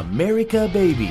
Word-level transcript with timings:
אמריקה 0.00 0.66
בייבי, 0.72 1.10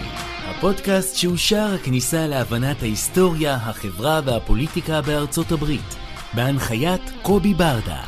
הפודקאסט 0.50 1.16
שהוא 1.16 1.38
שער 1.38 1.74
הכניסה 1.74 2.28
להבנת 2.28 2.82
ההיסטוריה, 2.82 3.56
החברה 3.56 4.22
והפוליטיקה 4.26 5.02
בארצות 5.02 5.52
הברית, 5.52 5.96
בהנחיית 6.36 7.02
קובי 7.22 7.54
ברדה. 7.54 8.04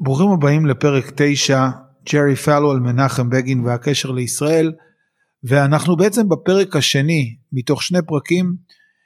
ברוכים 0.00 0.28
הבאים 0.30 0.66
לפרק 0.66 1.12
9, 1.16 1.68
ג'רי 2.12 2.36
פלו 2.36 2.70
על 2.70 2.80
מנחם 2.80 3.30
בגין 3.30 3.60
והקשר 3.64 4.10
לישראל, 4.10 4.72
ואנחנו 5.44 5.96
בעצם 5.96 6.28
בפרק 6.28 6.76
השני 6.76 7.36
מתוך 7.52 7.82
שני 7.82 7.98
פרקים 8.06 8.56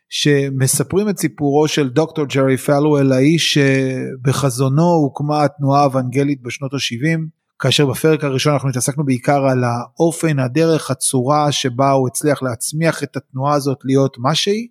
שמספרים 0.08 1.08
את 1.08 1.18
סיפורו 1.18 1.68
של 1.68 1.88
דוקטור 1.88 2.24
ג'רי 2.24 2.56
פלואל, 2.56 3.12
האיש 3.12 3.58
שבחזונו 3.58 4.92
הוקמה 4.92 5.44
התנועה 5.44 5.80
האוונגלית 5.80 6.42
בשנות 6.42 6.74
ה-70, 6.74 7.18
כאשר 7.58 7.86
בפרק 7.86 8.24
הראשון 8.24 8.52
אנחנו 8.52 8.68
התעסקנו 8.68 9.04
בעיקר 9.04 9.46
על 9.46 9.64
האופן, 9.64 10.38
הדרך, 10.38 10.90
הצורה 10.90 11.52
שבה 11.52 11.90
הוא 11.90 12.08
הצליח 12.08 12.42
להצמיח 12.42 13.02
את 13.02 13.16
התנועה 13.16 13.54
הזאת 13.54 13.78
להיות 13.84 14.18
מה 14.18 14.34
שהיא. 14.34 14.68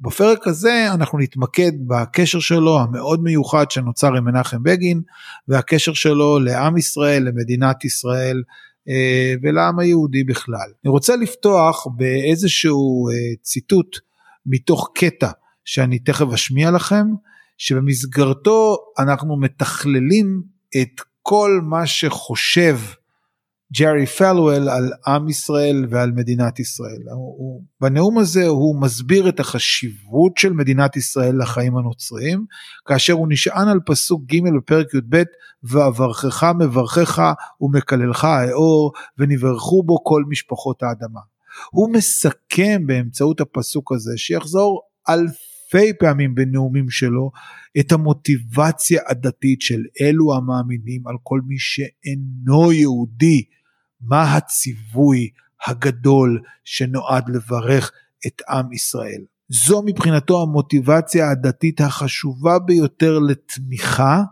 בפרק 0.00 0.46
הזה 0.46 0.86
אנחנו 0.94 1.18
נתמקד 1.18 1.72
בקשר 1.86 2.40
שלו 2.40 2.78
המאוד 2.80 3.22
מיוחד 3.22 3.70
שנוצר 3.70 4.16
עם 4.16 4.24
מנחם 4.24 4.62
בגין 4.62 5.02
והקשר 5.48 5.92
שלו 5.92 6.38
לעם 6.38 6.76
ישראל, 6.76 7.22
למדינת 7.22 7.84
ישראל 7.84 8.42
אה, 8.88 9.34
ולעם 9.42 9.78
היהודי 9.78 10.24
בכלל. 10.24 10.70
אני 10.84 10.90
רוצה 10.90 11.16
לפתוח 11.16 11.86
באיזשהו 11.96 13.08
אה, 13.08 13.14
ציטוט 13.42 13.96
מתוך 14.48 14.90
קטע 14.94 15.30
שאני 15.64 15.98
תכף 15.98 16.26
אשמיע 16.34 16.70
לכם, 16.70 17.06
שבמסגרתו 17.58 18.76
אנחנו 18.98 19.36
מתכללים 19.40 20.42
את 20.82 21.00
כל 21.22 21.60
מה 21.62 21.86
שחושב 21.86 22.78
ג'רי 23.72 24.06
פלואל 24.06 24.68
על 24.68 24.92
עם 25.06 25.28
ישראל 25.28 25.86
ועל 25.90 26.12
מדינת 26.12 26.60
ישראל. 26.60 27.02
הוא, 27.14 27.62
בנאום 27.80 28.18
הזה 28.18 28.46
הוא 28.46 28.80
מסביר 28.80 29.28
את 29.28 29.40
החשיבות 29.40 30.36
של 30.36 30.52
מדינת 30.52 30.96
ישראל 30.96 31.38
לחיים 31.42 31.76
הנוצריים, 31.76 32.44
כאשר 32.86 33.12
הוא 33.12 33.26
נשען 33.30 33.68
על 33.68 33.80
פסוק 33.86 34.22
ג' 34.24 34.56
בפרק 34.56 34.94
י"ב, 34.94 35.22
ואברכך 35.62 36.52
מברכך 36.58 37.32
ומקללך 37.60 38.24
האור, 38.24 38.92
ונברכו 39.18 39.82
בו 39.82 40.04
כל 40.04 40.22
משפחות 40.28 40.82
האדמה. 40.82 41.20
הוא 41.70 41.92
מסכם 41.92 42.86
באמצעות 42.86 43.40
הפסוק 43.40 43.92
הזה 43.92 44.12
שיחזור 44.16 44.80
אלפי 45.08 45.92
פעמים 45.98 46.34
בנאומים 46.34 46.90
שלו 46.90 47.30
את 47.80 47.92
המוטיבציה 47.92 49.02
הדתית 49.08 49.62
של 49.62 49.82
אלו 50.00 50.34
המאמינים 50.34 51.08
על 51.08 51.16
כל 51.22 51.40
מי 51.46 51.58
שאינו 51.58 52.72
יהודי 52.72 53.44
מה 54.00 54.36
הציווי 54.36 55.30
הגדול 55.66 56.42
שנועד 56.64 57.28
לברך 57.28 57.92
את 58.26 58.42
עם 58.48 58.72
ישראל. 58.72 59.24
זו 59.48 59.82
מבחינתו 59.82 60.42
המוטיבציה 60.42 61.30
הדתית 61.30 61.80
החשובה 61.80 62.58
ביותר 62.58 63.18
לתמיכה 63.18 64.22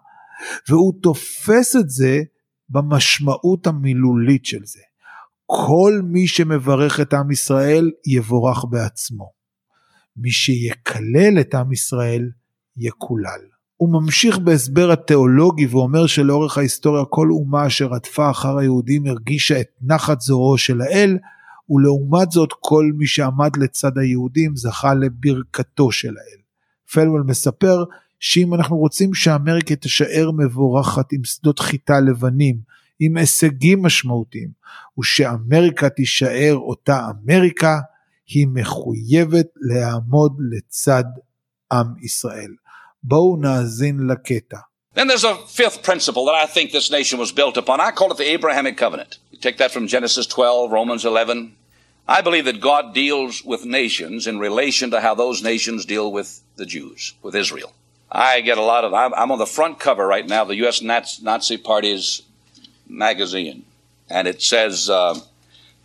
והוא 0.69 0.93
תופס 1.03 1.77
את 1.77 1.91
זה 1.91 2.23
במשמעות 2.69 3.67
המילולית 3.67 4.45
של 4.45 4.65
זה. 4.65 4.81
כל 5.47 6.01
מי 6.05 6.27
שמברך 6.27 7.01
את 7.01 7.15
עם 7.15 7.31
ישראל 7.31 7.91
יבורך 8.07 8.65
בעצמו. 8.71 9.31
מי 10.17 10.31
שיקלל 10.31 11.41
את 11.41 11.55
עם 11.55 11.73
ישראל 11.73 12.31
יקולל. 12.77 13.41
הוא 13.77 13.93
ממשיך 13.93 14.39
בהסבר 14.39 14.93
התיאולוגי 14.93 15.67
ואומר 15.67 16.07
שלאורך 16.07 16.59
ההיסטוריה 16.59 17.05
כל 17.05 17.29
אומה 17.31 17.67
אשר 17.67 17.87
רדפה 17.87 18.31
אחר 18.31 18.59
היהודים 18.59 19.07
הרגישה 19.07 19.61
את 19.61 19.67
נחת 19.83 20.21
זרועו 20.21 20.59
של 20.59 20.81
האל, 20.81 21.19
ולעומת 21.71 22.31
זאת 22.31 22.51
כל 22.61 22.91
מי 22.97 23.07
שעמד 23.07 23.57
לצד 23.57 23.99
היהודים 23.99 24.57
זכה 24.57 24.95
לברכתו 24.95 25.93
של 25.93 26.15
האל. 26.19 26.41
פלוול 26.93 27.25
מספר 27.27 27.85
שאם 28.21 28.55
אנחנו 28.55 28.77
רוצים 28.77 29.15
שאמריקה 29.15 29.77
תישאר 29.77 30.31
מבורכת 30.39 31.13
עם 31.13 31.25
שדות 31.25 31.59
חיטה 31.59 32.01
לבנים, 32.01 32.57
עם 33.00 33.18
הישגים 33.18 33.84
משמעותיים, 33.84 34.50
ושאמריקה 35.00 35.90
תישאר 35.90 36.56
אותה 36.56 37.08
אמריקה, 37.10 37.80
היא 38.28 38.48
מחויבת 38.54 39.48
לעמוד 39.56 40.38
לצד 40.52 41.04
עם 41.72 41.88
ישראל. 42.02 42.52
בואו 43.04 43.38
נאזין 43.38 44.08
לקטע. 44.08 44.58
Then 44.94 45.08
there's 45.08 45.24
a 45.24 45.36
fifth 45.36 45.84
principle 45.84 46.26
that 46.26 46.36
I 46.36 46.46
think 46.46 46.72
this 46.72 46.92
nation 46.92 47.18
was 47.18 47.32
built 47.32 47.56
upon. 47.56 47.80
I 47.80 47.92
call 47.92 48.12
it 48.12 48.18
the 48.18 48.34
Abrahamic 48.34 48.76
covenant. 48.76 49.20
You 49.32 49.38
take 49.38 49.58
that 49.58 49.72
from 49.72 49.88
Genesis 49.88 50.28
12, 50.28 50.70
Romans 50.70 51.06
11. 51.06 51.56
I 52.08 52.22
believe 52.22 52.46
that 52.46 52.60
God 52.60 52.94
deals 52.94 53.42
with 53.46 53.64
nations 53.64 54.28
in 54.28 54.38
relation 54.38 54.92
to 54.92 55.00
how 55.00 55.16
those 55.16 55.42
nations 55.42 55.86
deal 55.86 56.12
with 56.12 56.42
the 56.58 56.66
Jews, 56.66 57.14
with 57.24 57.36
Israel. 57.36 57.72
I 58.12 58.42
get 58.42 58.58
a 58.58 58.64
lot 58.64 58.84
of, 58.84 58.94
I'm 58.94 59.32
on 59.32 59.40
the 59.40 59.46
front 59.46 59.80
cover 59.80 60.06
right 60.06 60.28
now 60.28 60.42
of 60.42 60.50
the 60.50 60.58
U.S. 60.58 60.82
Nazi 60.82 61.56
Party's 61.56 62.24
magazine, 62.89 63.65
and 64.09 64.29
it 64.29 64.43
says 64.43 64.89
uh, 64.91 65.19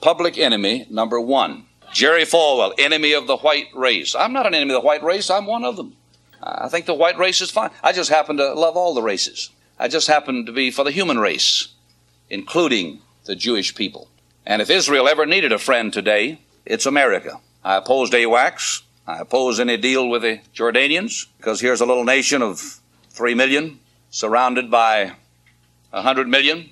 public 0.01 0.37
enemy 0.37 0.85
number 0.89 1.19
one. 1.19 1.65
Jerry 1.93 2.23
Falwell, 2.23 2.73
enemy 2.77 3.13
of 3.13 3.27
the 3.27 3.37
white 3.37 3.67
race. 3.73 4.15
I'm 4.15 4.33
not 4.33 4.47
an 4.47 4.55
enemy 4.55 4.73
of 4.73 4.81
the 4.81 4.87
white 4.87 5.03
race, 5.03 5.29
I'm 5.29 5.45
one 5.45 5.65
of 5.65 5.75
them. 5.75 5.95
I 6.41 6.69
think 6.69 6.85
the 6.85 6.93
white 6.93 7.17
race 7.17 7.41
is 7.41 7.51
fine. 7.51 7.69
I 7.83 7.91
just 7.91 8.09
happen 8.09 8.37
to 8.37 8.53
love 8.53 8.75
all 8.75 8.93
the 8.93 9.01
races. 9.01 9.51
I 9.77 9.87
just 9.87 10.07
happen 10.07 10.45
to 10.45 10.51
be 10.51 10.71
for 10.71 10.83
the 10.83 10.91
human 10.91 11.19
race, 11.19 11.67
including 12.29 13.01
the 13.25 13.35
Jewish 13.35 13.75
people. 13.75 14.07
And 14.45 14.61
if 14.61 14.69
Israel 14.69 15.07
ever 15.07 15.25
needed 15.25 15.51
a 15.51 15.59
friend 15.59 15.93
today, 15.93 16.41
it's 16.65 16.85
America. 16.85 17.39
I 17.63 17.77
opposed 17.77 18.13
AWACS. 18.13 18.81
I 19.07 19.19
oppose 19.19 19.59
any 19.59 19.77
deal 19.77 20.07
with 20.07 20.23
the 20.23 20.39
Jordanians 20.55 21.27
because 21.37 21.61
here's 21.61 21.81
a 21.81 21.85
little 21.85 22.03
nation 22.03 22.41
of 22.41 22.79
three 23.09 23.33
million 23.33 23.79
surrounded 24.09 24.71
by 24.71 25.13
a 25.93 26.01
hundred 26.01 26.27
million 26.27 26.69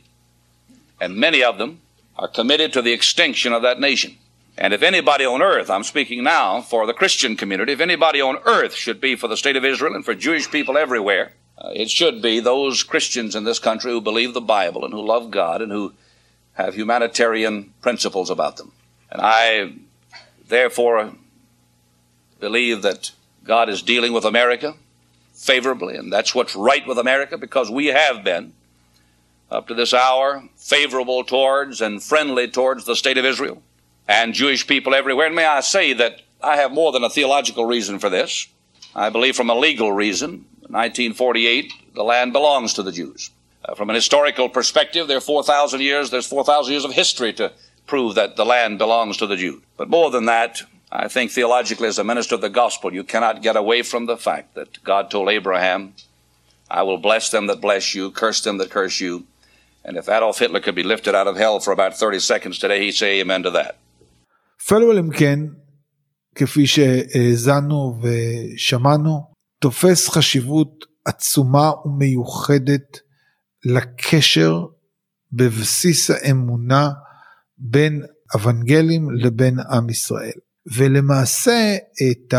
and 1.00 1.16
many 1.16 1.44
of 1.44 1.58
them 1.58 1.82
are 2.18 2.28
committed 2.28 2.74
to 2.74 2.82
the 2.82 2.94
extinction 2.94 3.54
of 3.54 3.62
that 3.62 3.80
nation. 3.80 4.18
And 4.58 4.74
if 4.74 4.82
anybody 4.82 5.26
on 5.26 5.42
earth, 5.42 5.70
I'm 5.70 5.84
speaking 5.84 6.24
now 6.24 6.62
for 6.62 6.86
the 6.86 6.94
Christian 6.94 7.38
community, 7.38 7.72
if 7.72 7.80
anybody 7.80 8.20
on 8.20 8.40
earth 8.46 8.76
should 8.76 9.00
be 9.00 9.16
for 9.16 9.30
the 9.30 9.38
state 9.38 9.56
of 9.56 9.64
Israel 9.64 9.96
and 9.96 10.04
for 10.04 10.14
Jewish 10.14 10.52
people 10.52 10.78
everywhere, 10.78 11.34
uh, 11.58 11.72
it 11.74 11.90
should 11.90 12.22
be 12.22 12.40
those 12.40 12.84
Christians 12.84 13.36
in 13.36 13.46
this 13.46 13.60
country 13.60 13.92
who 13.92 14.02
believe 14.02 14.34
the 14.34 14.42
Bible 14.42 14.84
and 14.84 14.94
who 14.94 15.02
love 15.02 15.32
God 15.32 15.62
and 15.62 15.72
who 15.72 15.94
have 16.54 16.76
humanitarian 16.76 17.74
principles 17.82 18.30
about 18.30 18.58
them. 18.58 18.74
And 19.10 19.22
I 19.24 19.74
therefore 20.48 21.14
believe 22.42 22.82
that 22.82 23.12
God 23.46 23.70
is 23.70 23.82
dealing 23.82 24.12
with 24.12 24.26
America 24.26 24.76
favorably, 25.34 25.96
and 25.96 26.12
that's 26.12 26.36
what's 26.36 26.56
right 26.56 26.86
with 26.86 26.98
America 26.98 27.38
because 27.38 27.72
we 27.72 27.88
have 27.88 28.26
been 28.26 28.54
up 29.52 29.68
to 29.68 29.74
this 29.74 29.94
hour 29.94 30.44
favorable 30.58 31.24
towards 31.24 31.82
and 31.82 32.04
friendly 32.04 32.48
towards 32.48 32.86
the 32.86 32.96
state 32.96 33.18
of 33.18 33.26
Israel 33.26 33.62
and 34.08 34.34
Jewish 34.34 34.66
people 34.68 34.94
everywhere. 34.96 35.28
And 35.28 35.36
may 35.36 35.46
I 35.46 35.62
say 35.62 35.94
that 35.94 36.22
I 36.42 36.58
have 36.58 36.72
more 36.72 36.92
than 36.92 37.04
a 37.04 37.10
theological 37.10 37.66
reason 37.66 38.00
for 38.00 38.10
this. 38.10 38.48
I 38.96 39.10
believe 39.10 39.36
from 39.36 39.50
a 39.50 39.56
legal 39.56 39.92
reason, 39.92 40.46
1948, 40.62 41.72
the 41.96 42.04
land 42.04 42.34
belongs 42.34 42.74
to 42.74 42.84
the 42.84 42.92
Jews. 42.92 43.32
Uh, 43.66 43.76
from 43.76 43.90
an 43.90 43.96
historical 43.96 44.50
perspective, 44.50 45.08
there 45.08 45.18
are 45.18 45.22
4,000 45.22 45.82
years, 45.82 46.10
there's 46.10 46.28
4,000 46.28 46.72
years 46.72 46.86
of 46.86 46.94
history 46.94 47.34
to 47.34 47.52
prove 47.88 48.16
that 48.16 48.36
the 48.36 48.46
land 48.46 48.78
belongs 48.78 49.18
to 49.18 49.28
the 49.28 49.36
Jews. 49.36 49.62
But 49.78 49.90
more 49.90 50.10
than 50.12 50.26
that, 50.26 50.62
I 50.92 51.08
think 51.08 51.32
theologically, 51.32 51.88
as 51.88 52.00
a 52.00 52.04
minister 52.04 52.36
of 52.36 52.42
the 52.42 52.50
gospel, 52.50 52.94
you 52.94 53.04
cannot 53.04 53.44
get 53.44 53.56
away 53.56 53.84
from 53.84 54.06
the 54.06 54.18
fact 54.18 54.56
that 54.56 54.84
God 54.84 55.12
told 55.12 55.30
Abraham, 55.30 55.94
I 56.70 56.84
will 56.84 56.98
bless 56.98 57.30
them 57.30 57.48
that 57.48 57.62
bless 57.62 57.94
you, 57.94 58.12
curse 58.12 58.42
them 58.42 58.58
that 58.58 58.70
curse 58.70 59.00
you. 59.00 59.26
And 59.86 59.98
if 59.98 60.10
Adolf 60.10 60.40
Hitler 60.40 60.60
could 60.60 60.76
be 60.76 60.84
lifted 60.84 61.16
out 61.16 61.28
of 61.28 61.36
hell 61.38 61.60
for 61.60 61.72
about 61.72 61.94
30 61.98 62.20
seconds 62.20 62.60
today, 62.60 62.80
he'd 62.86 62.96
say 62.96 63.22
amen 63.22 63.44
to 63.44 63.52
that. 63.52 63.76
פלוול 64.68 64.98
אם 64.98 65.10
כן, 65.12 65.40
כפי 66.36 66.68
שהאזנו 66.68 68.02
ושמענו, 68.02 69.20
תופס 69.60 70.10
חשיבות 70.10 70.86
עצומה 71.06 71.72
ומיוחדת 71.86 73.00
לקשר 73.66 74.66
בבסיס 75.32 76.12
האמונה 76.12 76.90
בין 77.58 78.02
אוונגלים 78.36 79.12
לבין 79.12 79.60
עם 79.72 79.90
ישראל. 79.90 80.40
ולמעשה 80.76 81.76
את 82.12 82.34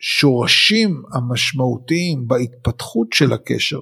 השורשים 0.00 1.02
המשמעותיים 1.12 2.26
בהתפתחות 2.26 3.12
של 3.12 3.32
הקשר, 3.32 3.80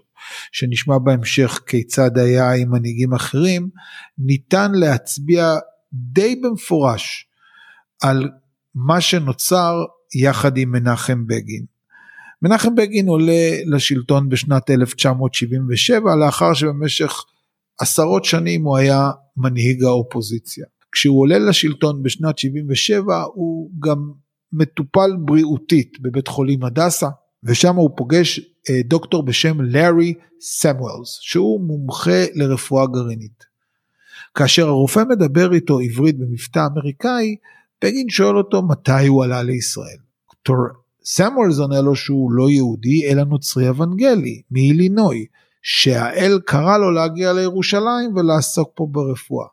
שנשמע 0.52 0.98
בהמשך 0.98 1.60
כיצד 1.66 2.18
היה 2.18 2.52
עם 2.52 2.70
מנהיגים 2.70 3.14
אחרים, 3.14 3.68
ניתן 4.18 4.72
להצביע 4.72 5.56
די 5.92 6.36
במפורש 6.36 7.28
על 8.02 8.28
מה 8.74 9.00
שנוצר 9.00 9.84
יחד 10.14 10.56
עם 10.56 10.72
מנחם 10.72 11.26
בגין. 11.26 11.64
מנחם 12.42 12.74
בגין 12.74 13.08
עולה 13.08 13.50
לשלטון 13.66 14.28
בשנת 14.28 14.70
1977 14.70 16.16
לאחר 16.16 16.54
שבמשך 16.54 17.12
עשרות 17.80 18.24
שנים 18.24 18.64
הוא 18.64 18.76
היה 18.76 19.10
מנהיג 19.36 19.84
האופוזיציה. 19.84 20.64
כשהוא 20.92 21.20
עולה 21.20 21.38
לשלטון 21.38 22.02
בשנת 22.02 22.38
77 22.38 23.22
הוא 23.34 23.70
גם 23.80 24.10
מטופל 24.52 25.10
בריאותית 25.24 26.00
בבית 26.00 26.28
חולים 26.28 26.64
הדסה 26.64 27.08
ושם 27.44 27.76
הוא 27.76 27.90
פוגש 27.96 28.40
אה, 28.70 28.80
דוקטור 28.84 29.22
בשם 29.22 29.60
לארי 29.60 30.14
סמואלס 30.40 31.18
שהוא 31.20 31.60
מומחה 31.60 32.24
לרפואה 32.34 32.86
גרעינית. 32.86 33.44
כאשר 34.34 34.68
הרופא 34.68 35.02
מדבר 35.08 35.52
איתו 35.52 35.78
עברית 35.78 36.18
במבטא 36.18 36.66
אמריקאי 36.72 37.36
בגין 37.84 38.08
שואל 38.08 38.36
אותו 38.36 38.62
מתי 38.62 39.06
הוא 39.06 39.24
עלה 39.24 39.42
לישראל. 39.42 39.98
דוקטור 40.30 40.56
סמואלס 41.04 41.58
עונה 41.58 41.80
לו 41.80 41.96
שהוא 41.96 42.32
לא 42.32 42.50
יהודי 42.50 43.10
אלא 43.10 43.24
נוצרי 43.24 43.68
אוונגלי 43.68 44.42
מאילינוי 44.50 45.26
שהאל 45.62 46.38
קרא 46.46 46.78
לו 46.78 46.90
להגיע 46.90 47.32
לירושלים 47.32 48.16
ולעסוק 48.16 48.70
פה 48.74 48.86
ברפואה. 48.90 49.46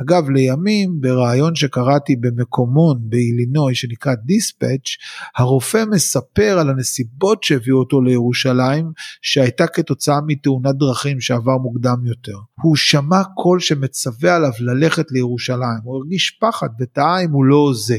אגב 0.00 0.30
לימים 0.30 1.00
בריאיון 1.00 1.54
שקראתי 1.54 2.16
במקומון 2.16 2.98
באילינוי 3.00 3.74
שנקרא 3.74 4.14
דיספאץ' 4.14 4.88
הרופא 5.36 5.84
מספר 5.90 6.58
על 6.58 6.70
הנסיבות 6.70 7.44
שהביאו 7.44 7.78
אותו 7.78 8.00
לירושלים 8.00 8.92
שהייתה 9.22 9.66
כתוצאה 9.66 10.20
מתאונת 10.26 10.74
דרכים 10.74 11.20
שעבר 11.20 11.58
מוקדם 11.58 12.06
יותר. 12.06 12.38
הוא 12.62 12.76
שמע 12.76 13.24
קול 13.34 13.60
שמצווה 13.60 14.36
עליו 14.36 14.52
ללכת 14.60 15.06
לירושלים 15.10 15.80
הוא 15.82 15.96
הרגיש 15.96 16.38
פחד 16.40 16.68
ותהה 16.80 17.24
אם 17.24 17.30
הוא 17.30 17.44
לא 17.44 17.72
זה. 17.74 17.98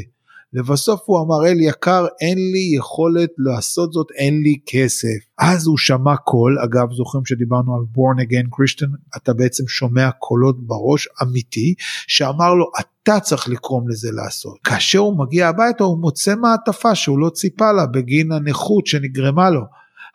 לבסוף 0.54 1.02
הוא 1.06 1.22
אמר 1.22 1.48
אל 1.48 1.60
יקר 1.60 2.06
אין 2.22 2.38
לי 2.38 2.76
יכולת 2.78 3.30
לעשות 3.38 3.94
זאת 3.94 4.08
אין 4.16 4.42
לי 4.42 4.60
כסף. 4.66 5.18
אז 5.38 5.68
הוא 5.68 5.78
שמע 5.78 6.16
קול 6.16 6.58
אגב 6.60 6.94
זוכרים 6.94 7.26
שדיברנו 7.26 7.76
על 7.76 7.82
born 7.82 8.22
again 8.24 8.48
Christian 8.48 9.18
אתה 9.18 9.34
בעצם 9.34 9.68
שומע 9.68 10.12
קולות 10.12 10.68
בראש 10.68 11.08
אמיתי 11.24 11.74
שאמר 12.08 12.54
לו 12.54 12.66
אתה 12.80 13.20
צריך 13.20 13.50
לקרום 13.50 13.90
לזה 13.90 14.12
לעשות. 14.12 14.58
כאשר 14.64 15.00
הוא 15.00 15.20
מגיע 15.20 15.48
הביתה 15.48 15.84
הוא 15.84 15.98
מוצא 15.98 16.36
מעטפה 16.36 16.96
שהוא 16.96 17.20
לא 17.20 17.30
ציפה 17.30 17.72
לה 17.72 17.86
בגין 17.86 18.32
הנכות 18.32 18.88
שנגרמה 18.88 19.50
לו. 19.50 19.62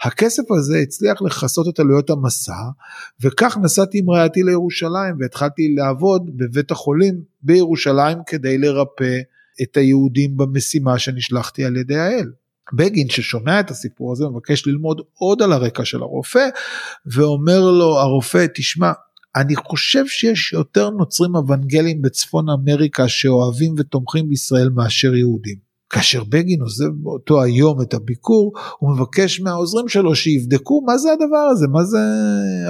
הכסף 0.02 0.42
הזה 0.50 0.78
הצליח 0.78 1.22
לכסות 1.22 1.68
את 1.68 1.80
עלויות 1.80 2.10
המסע 2.10 2.62
וכך 3.20 3.58
נסעתי 3.62 3.98
עם 3.98 4.10
רעייתי 4.10 4.42
לירושלים 4.42 5.16
והתחלתי 5.20 5.74
לעבוד 5.76 6.30
בבית 6.36 6.70
החולים 6.70 7.22
בירושלים 7.42 8.18
כדי 8.26 8.58
לרפא 8.58 9.18
את 9.62 9.76
היהודים 9.76 10.36
במשימה 10.36 10.98
שנשלחתי 10.98 11.64
על 11.64 11.76
ידי 11.76 11.96
האל. 11.96 12.30
בגין 12.72 13.08
ששומע 13.08 13.60
את 13.60 13.70
הסיפור 13.70 14.12
הזה 14.12 14.24
מבקש 14.24 14.66
ללמוד 14.66 15.00
עוד 15.14 15.42
על 15.42 15.52
הרקע 15.52 15.84
של 15.84 16.02
הרופא 16.02 16.48
ואומר 17.06 17.60
לו 17.60 17.98
הרופא 17.98 18.46
תשמע 18.54 18.92
אני 19.36 19.56
חושב 19.56 20.06
שיש 20.06 20.52
יותר 20.52 20.90
נוצרים 20.90 21.34
אוונגלים 21.34 22.02
בצפון 22.02 22.46
אמריקה 22.48 23.08
שאוהבים 23.08 23.74
ותומכים 23.78 24.28
בישראל 24.28 24.68
מאשר 24.68 25.14
יהודים. 25.14 25.71
כאשר 25.92 26.24
בגין 26.24 26.60
עוזב 26.60 26.90
באותו 27.02 27.42
היום 27.42 27.82
את 27.82 27.94
הביקור, 27.94 28.52
הוא 28.78 28.90
מבקש 28.90 29.40
מהעוזרים 29.40 29.88
שלו 29.88 30.14
שיבדקו 30.14 30.82
מה 30.86 30.98
זה 30.98 31.12
הדבר 31.12 31.46
הזה, 31.52 31.66
מה 31.68 31.84
זה 31.84 31.98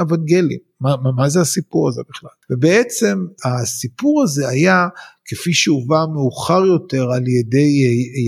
אוונגלים, 0.01 0.59
מה, 0.81 0.97
מה, 0.97 1.13
מה 1.13 1.29
זה 1.29 1.41
הסיפור 1.41 1.89
הזה 1.89 2.03
בכלל. 2.11 2.31
ובעצם 2.51 3.27
הסיפור 3.45 4.23
הזה 4.23 4.49
היה, 4.49 4.89
כפי 5.25 5.53
שהובא 5.53 6.05
מאוחר 6.15 6.65
יותר 6.65 7.13
על 7.13 7.29
ידי 7.29 7.71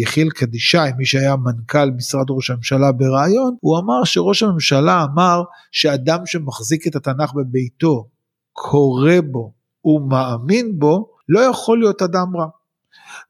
יחיאל 0.02 0.30
קדישאי, 0.30 0.90
מי 0.98 1.04
שהיה 1.04 1.36
מנכ"ל 1.36 1.90
משרד 1.90 2.26
ראש 2.30 2.50
הממשלה 2.50 2.92
בריאיון, 2.92 3.56
הוא 3.60 3.78
אמר 3.78 4.04
שראש 4.04 4.42
הממשלה 4.42 5.04
אמר 5.04 5.42
שאדם 5.72 6.18
שמחזיק 6.26 6.86
את 6.86 6.96
התנ"ך 6.96 7.32
בביתו, 7.34 8.08
קורא 8.52 9.20
בו 9.30 9.52
ומאמין 9.84 10.78
בו, 10.78 11.08
לא 11.28 11.40
יכול 11.40 11.78
להיות 11.78 12.02
אדם 12.02 12.36
רע. 12.36 12.46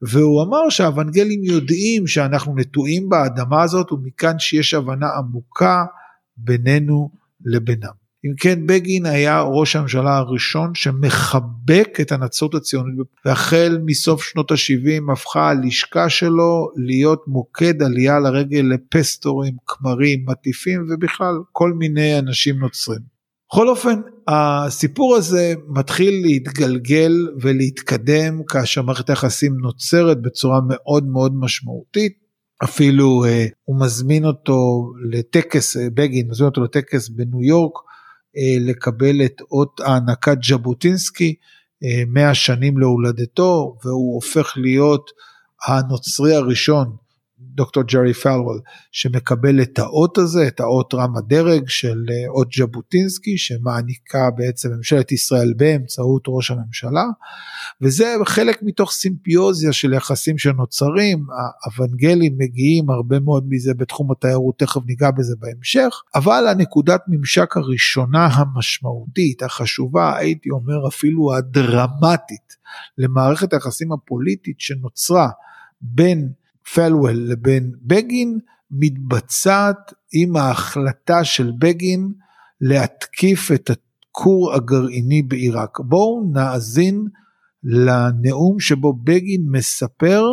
והוא 0.01 0.43
אמר 0.43 0.69
שהאוונגלים 0.69 1.43
יודעים 1.43 2.07
שאנחנו 2.07 2.55
נטועים 2.55 3.09
באדמה 3.09 3.63
הזאת 3.63 3.91
ומכאן 3.91 4.39
שיש 4.39 4.73
הבנה 4.73 5.07
עמוקה 5.17 5.85
בינינו 6.37 7.09
לבינם. 7.45 8.05
אם 8.25 8.33
כן 8.37 8.67
בגין 8.67 9.05
היה 9.05 9.41
ראש 9.41 9.75
הממשלה 9.75 10.17
הראשון 10.17 10.75
שמחבק 10.75 11.97
את 12.01 12.11
הנצרות 12.11 12.55
הציונית 12.55 12.95
והחל 13.25 13.77
מסוף 13.85 14.23
שנות 14.23 14.51
ה-70 14.51 15.11
הפכה 15.11 15.49
הלשכה 15.49 16.09
שלו 16.09 16.71
להיות 16.75 17.27
מוקד 17.27 17.81
עלייה 17.81 18.19
לרגל 18.19 18.65
לפסטורים, 18.73 19.53
כמרים, 19.65 20.25
מטיפים 20.27 20.87
ובכלל 20.89 21.35
כל 21.51 21.73
מיני 21.73 22.19
אנשים 22.19 22.59
נוצרים. 22.59 23.14
בכל 23.49 23.69
אופן 23.69 24.01
הסיפור 24.27 25.15
הזה 25.15 25.53
מתחיל 25.67 26.21
להתגלגל 26.21 27.11
ולהתקדם 27.41 28.43
כאשר 28.47 28.81
מערכת 28.81 29.09
היחסים 29.09 29.57
נוצרת 29.57 30.21
בצורה 30.21 30.59
מאוד 30.69 31.07
מאוד 31.07 31.33
משמעותית. 31.35 32.25
אפילו 32.63 33.25
אה, 33.25 33.45
הוא 33.63 33.79
מזמין 33.79 34.25
אותו 34.25 34.91
לטקס 35.11 35.77
אה, 35.77 35.87
בגין 35.93 36.27
מזמין 36.29 36.49
אותו 36.49 36.63
לטקס 36.63 37.09
בניו 37.09 37.43
יורק 37.43 37.73
אה, 38.37 38.57
לקבל 38.59 39.25
את 39.25 39.41
אות 39.51 39.79
הענקת 39.79 40.37
ז'בוטינסקי 40.43 41.35
אה, 41.83 42.03
100 42.07 42.33
שנים 42.33 42.77
להולדתו 42.77 43.77
והוא 43.83 44.15
הופך 44.15 44.53
להיות 44.57 45.11
הנוצרי 45.67 46.35
הראשון 46.35 46.95
דוקטור 47.55 47.83
ג'רי 47.83 48.13
פלוול 48.13 48.59
שמקבל 48.91 49.61
את 49.61 49.79
האות 49.79 50.17
הזה, 50.17 50.47
את 50.47 50.59
האות 50.59 50.93
רם 50.93 51.17
הדרג 51.17 51.63
של 51.67 52.05
אה, 52.11 52.29
אות 52.29 52.47
ז'בוטינסקי 52.57 53.37
שמעניקה 53.37 54.29
בעצם 54.37 54.69
ממשלת 54.71 55.11
ישראל 55.11 55.53
באמצעות 55.57 56.23
ראש 56.27 56.51
הממשלה 56.51 57.03
וזה 57.81 58.15
חלק 58.25 58.59
מתוך 58.61 58.91
סימפיוזיה 58.91 59.73
של 59.73 59.93
יחסים 59.93 60.37
שנוצרים, 60.37 61.25
האוונגלים 61.65 62.33
מגיעים 62.37 62.89
הרבה 62.89 63.19
מאוד 63.19 63.45
מזה 63.49 63.73
בתחום 63.73 64.11
התיירות, 64.11 64.59
תכף 64.59 64.81
ניגע 64.85 65.11
בזה 65.11 65.35
בהמשך, 65.39 66.01
אבל 66.15 66.47
הנקודת 66.47 67.01
ממשק 67.07 67.57
הראשונה 67.57 68.25
המשמעותית, 68.25 69.43
החשובה, 69.43 70.17
הייתי 70.17 70.49
אומר 70.49 70.87
אפילו 70.87 71.35
הדרמטית 71.35 72.55
למערכת 72.97 73.53
היחסים 73.53 73.91
הפוליטית 73.91 74.59
שנוצרה 74.59 75.29
בין 75.81 76.29
פלוול 76.73 77.15
לבין 77.31 77.71
בגין 77.81 78.39
מתבצעת 78.71 79.93
עם 80.13 80.35
ההחלטה 80.35 81.23
של 81.23 81.51
בגין 81.59 82.07
להתקיף 82.61 83.51
את 83.51 83.69
הכור 83.69 84.53
הגרעיני 84.53 85.21
בעיראק. 85.21 85.79
בואו 85.79 86.23
נאזין 86.33 87.05
לנאום 87.63 88.59
שבו 88.59 88.93
בגין 88.93 89.41
מספר 89.51 90.23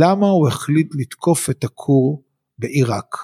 למה 0.00 0.26
הוא 0.26 0.48
החליט 0.48 0.86
לתקוף 1.00 1.50
את 1.50 1.64
הכור 1.64 2.22
בעיראק. 2.58 3.14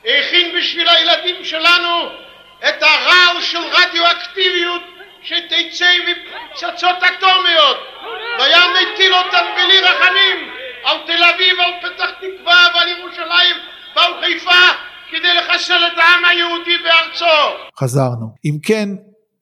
הכין 0.00 0.56
בשביל 0.58 0.88
הילדים 0.88 1.44
שלנו 1.44 1.94
את 2.68 2.82
הרעל 2.82 3.42
של 3.42 3.58
רדיואקטיביות 3.58 4.82
שתצא 5.22 5.90
מפצצות 6.06 6.96
אטומיות 6.96 7.76
והיה 8.38 8.60
מטיל 8.70 9.14
אותם 9.14 9.44
בלי 9.56 9.80
רחמים 9.80 10.59
על 10.84 10.96
תל 11.06 11.22
אביב, 11.34 11.60
על 11.60 11.72
פתח 11.82 12.10
תקווה 12.16 12.66
ועל 12.74 12.88
ירושלים 12.88 13.56
ועל 13.96 14.12
חיפה 14.20 14.64
כדי 15.10 15.34
לחסל 15.34 15.80
את 15.92 15.98
העם 15.98 16.24
היהודי 16.24 16.76
בארצו. 16.84 17.64
חזרנו. 17.78 18.34
אם 18.44 18.58
כן, 18.62 18.88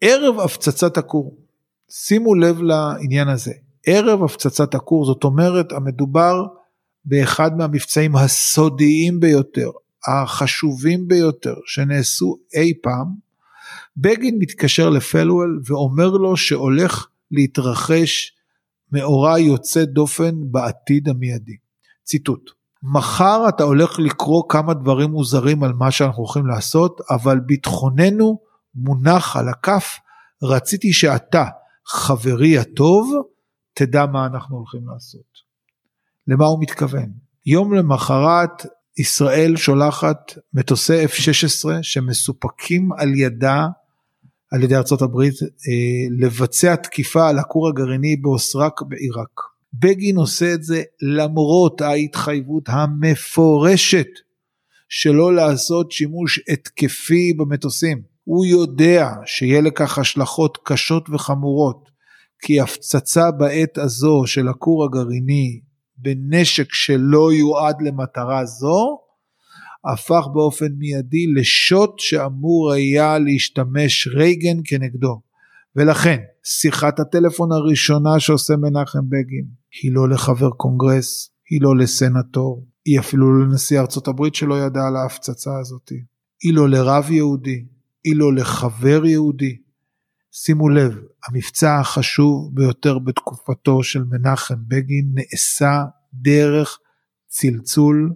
ערב 0.01 0.41
הפצצת 0.41 0.97
הכור, 0.97 1.37
שימו 1.91 2.35
לב 2.35 2.63
לעניין 2.63 3.29
הזה, 3.29 3.53
ערב 3.87 4.25
הפצצת 4.25 4.75
הכור, 4.75 5.05
זאת 5.05 5.25
אומרת 5.25 5.73
המדובר 5.73 6.45
באחד 7.05 7.57
מהמבצעים 7.57 8.17
הסודיים 8.17 9.21
ביותר, 9.21 9.71
החשובים 10.09 11.09
ביותר 11.09 11.55
שנעשו 11.67 12.37
אי 12.55 12.73
פעם, 12.83 13.29
בגין 13.97 14.39
מתקשר 14.39 14.89
לפלואל 14.89 15.49
ואומר 15.67 16.09
לו 16.09 16.37
שהולך 16.37 17.07
להתרחש 17.31 18.33
מאורע 18.93 19.39
יוצא 19.39 19.85
דופן 19.85 20.35
בעתיד 20.51 21.09
המיידי. 21.09 21.57
ציטוט: 22.05 22.51
מחר 22.83 23.49
אתה 23.49 23.65
הולך 23.65 23.99
לקרוא 23.99 24.43
כמה 24.49 24.75
דברים 24.75 25.11
מוזרים 25.11 25.65
על 25.65 25.73
מה 25.73 25.91
שאנחנו 25.91 26.23
הולכים 26.23 26.47
לעשות, 26.47 27.01
אבל 27.11 27.41
ביטחוננו 27.41 28.41
מונח 28.75 29.37
על 29.37 29.49
הכף. 29.49 29.99
רציתי 30.43 30.93
שאתה, 30.93 31.45
חברי 31.87 32.59
הטוב, 32.59 33.13
תדע 33.75 34.07
מה 34.07 34.27
אנחנו 34.27 34.57
הולכים 34.57 34.89
לעשות. 34.89 35.49
למה 36.27 36.47
הוא 36.47 36.63
מתכוון? 36.63 37.13
יום 37.47 37.75
למחרת 37.75 38.67
ישראל 38.99 39.57
שולחת 39.57 40.33
מטוסי 40.55 41.05
F-16 41.05 41.69
שמסופקים 41.83 42.93
על 42.93 43.15
ידה, 43.15 43.67
על 44.51 44.63
ידי 44.63 44.77
ארצות 44.77 45.03
הברית, 45.03 45.35
אה, 45.43 46.17
לבצע 46.19 46.77
תקיפה 46.77 47.29
על 47.29 47.39
הכור 47.39 47.69
הגרעיני 47.69 48.17
באוסרק 48.17 48.83
בעיראק. 48.83 49.41
בגין 49.75 50.17
עושה 50.17 50.55
את 50.55 50.63
זה 50.63 50.83
למרות 51.03 51.81
ההתחייבות 51.81 52.65
המפורשת 52.67 54.09
שלא 54.89 55.35
לעשות 55.35 55.93
שימוש 55.93 56.41
התקפי 56.49 57.33
במטוסים. 57.33 58.03
הוא 58.25 58.45
יודע 58.45 59.11
שיהיה 59.25 59.61
לכך 59.61 59.99
השלכות 59.99 60.59
קשות 60.65 61.11
וחמורות, 61.11 61.91
כי 62.43 62.61
הפצצה 62.61 63.31
בעת 63.31 63.79
הזו 63.79 64.23
של 64.27 64.49
הכור 64.49 64.85
הגרעיני 64.85 65.61
בנשק 65.97 66.75
שלא 66.75 67.33
יועד 67.33 67.77
למטרה 67.83 68.45
זו, 68.45 68.99
הפך 69.93 70.27
באופן 70.35 70.73
מיידי 70.79 71.27
לשוט 71.37 71.99
שאמור 71.99 72.73
היה 72.73 73.19
להשתמש 73.19 74.09
רייגן 74.15 74.61
כנגדו. 74.65 75.21
ולכן 75.77 76.17
שיחת 76.45 77.01
הטלפון 77.01 77.53
הראשונה 77.53 78.21
שעושה 78.21 78.55
מנחם 78.57 79.09
בגין 79.09 79.47
היא 79.83 79.93
לא 79.95 80.09
לחבר 80.09 80.51
קונגרס, 80.51 81.31
היא 81.51 81.63
לא 81.63 81.77
לסנטור, 81.77 82.67
היא 82.85 82.99
אפילו 82.99 83.45
לנשיא 83.45 83.81
ארצות 83.81 84.09
הברית 84.09 84.35
שלא 84.35 84.55
ידע 84.55 84.81
על 84.87 84.97
ההפצצה 84.97 85.59
הזאת, 85.61 85.89
היא 86.43 86.55
לא 86.55 86.69
לרב 86.69 87.11
יהודי, 87.11 87.65
היא 88.05 88.17
לא 88.17 88.35
לחבר 88.35 89.05
יהודי. 89.05 89.57
שימו 90.33 90.69
לב, 90.69 90.99
המבצע 91.29 91.79
החשוב 91.81 92.51
ביותר 92.55 92.99
בתקופתו 92.99 93.83
של 93.83 94.05
מנחם 94.05 94.55
בגין 94.69 95.13
נעשה 95.15 95.85
דרך 96.15 96.79
צלצול 97.29 98.13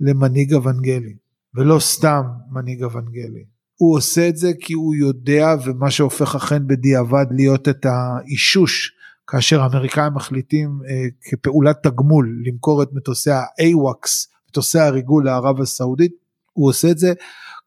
למנהיג 0.00 0.54
אוונגלי, 0.54 1.14
ולא 1.54 1.78
סתם 1.80 2.22
מנהיג 2.50 2.82
אוונגלי. 2.84 3.44
הוא 3.76 3.96
עושה 3.96 4.28
את 4.28 4.36
זה 4.36 4.52
כי 4.60 4.72
הוא 4.72 4.94
יודע, 4.94 5.54
ומה 5.64 5.90
שהופך 5.90 6.34
אכן 6.34 6.66
בדיעבד 6.66 7.26
להיות 7.30 7.68
את 7.68 7.86
האישוש, 7.86 8.92
כאשר 9.26 9.60
האמריקאים 9.60 10.14
מחליטים 10.14 10.80
אה, 10.88 11.04
כפעולת 11.22 11.82
תגמול 11.82 12.42
למכור 12.46 12.82
את 12.82 12.88
מטוסי 12.92 13.30
ה-AWACS, 13.30 14.10
מטוסי 14.48 14.78
הריגול 14.78 15.24
לערב 15.24 15.60
הסעודית, 15.60 16.12
הוא 16.52 16.68
עושה 16.68 16.90
את 16.90 16.98
זה 16.98 17.12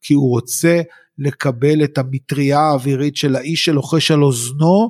כי 0.02 0.14
הוא 0.14 0.30
רוצה 0.30 0.82
לקבל 1.18 1.84
את 1.84 1.98
המטריה 1.98 2.60
האווירית 2.60 3.16
של 3.16 3.36
האיש 3.36 3.66
שלוחש 3.66 4.12
על 4.12 4.24
אוזנו 4.24 4.90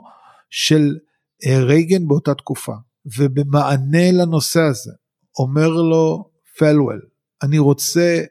של 0.50 0.98
אה, 1.46 1.64
רייגן 1.64 2.08
באותה 2.08 2.34
תקופה. 2.34 2.74
ובמענה 3.18 4.12
לנושא 4.12 4.62
הזה 4.62 4.92
אומר 5.40 5.68
לו 5.70 6.30
פלוול, 6.58 7.02
אני 7.44 7.60
רוצה 7.60 8.22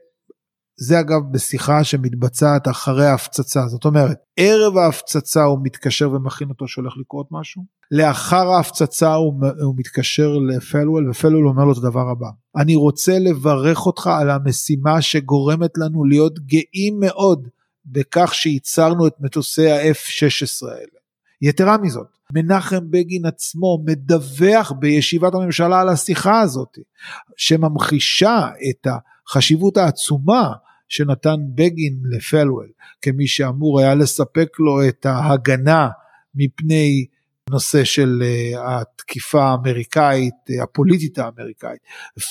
זה 0.81 1.01
אגב 1.01 1.21
בשיחה 1.31 1.85
שמתבצעת 1.85 2.69
אחרי 2.69 3.07
ההפצצה, 3.07 3.67
זאת 3.67 3.85
אומרת, 3.85 4.17
ערב 4.37 4.77
ההפצצה 4.77 5.43
הוא 5.43 5.59
מתקשר 5.63 6.11
ומכין 6.11 6.49
אותו 6.49 6.69
שהולך 6.69 6.93
לקרות 7.01 7.27
משהו, 7.31 7.65
לאחר 7.91 8.49
ההפצצה 8.49 9.15
הוא, 9.15 9.35
הוא 9.63 9.75
מתקשר 9.77 10.39
לפלוול 10.39 11.11
ופלוול 11.11 11.49
אומר 11.49 11.65
לו 11.65 11.73
את 11.73 11.77
הדבר 11.77 12.09
הבא, 12.11 12.27
אני 12.57 12.75
רוצה 12.75 13.19
לברך 13.19 13.87
אותך 13.87 14.07
על 14.07 14.31
המשימה 14.31 15.03
שגורמת 15.03 15.71
לנו 15.79 16.05
להיות 16.05 16.39
גאים 16.39 17.01
מאוד 17.01 17.49
בכך 17.87 18.35
שייצרנו 18.35 19.07
את 19.07 19.15
מטוסי 19.21 19.71
ה-F-16 19.71 20.69
האלה. 20.71 21.00
יתרה 21.43 21.79
מזאת, 21.79 22.07
מנחם 22.33 22.91
בגין 22.91 23.27
עצמו 23.27 23.83
מדווח 23.87 24.73
בישיבת 24.79 25.35
הממשלה 25.35 25.81
על 25.81 25.89
השיחה 25.89 26.41
הזאת, 26.41 26.79
שממחישה 27.37 28.49
את 28.71 28.87
החשיבות 28.87 29.77
העצומה 29.77 30.53
שנתן 30.89 31.37
בגין 31.55 31.97
לפלוול, 32.11 32.69
כמי 33.03 33.27
שאמור 33.27 33.81
היה 33.81 33.95
לספק 33.95 34.49
לו 34.59 34.89
את 34.89 35.07
ההגנה 35.07 35.89
מפני 36.35 37.07
נושא 37.51 37.85
של 37.85 38.23
אה, 38.23 38.81
התקיפה 38.81 39.43
האמריקאית, 39.43 40.35
אה, 40.51 40.63
הפוליטית 40.63 41.19
האמריקאית. 41.19 41.81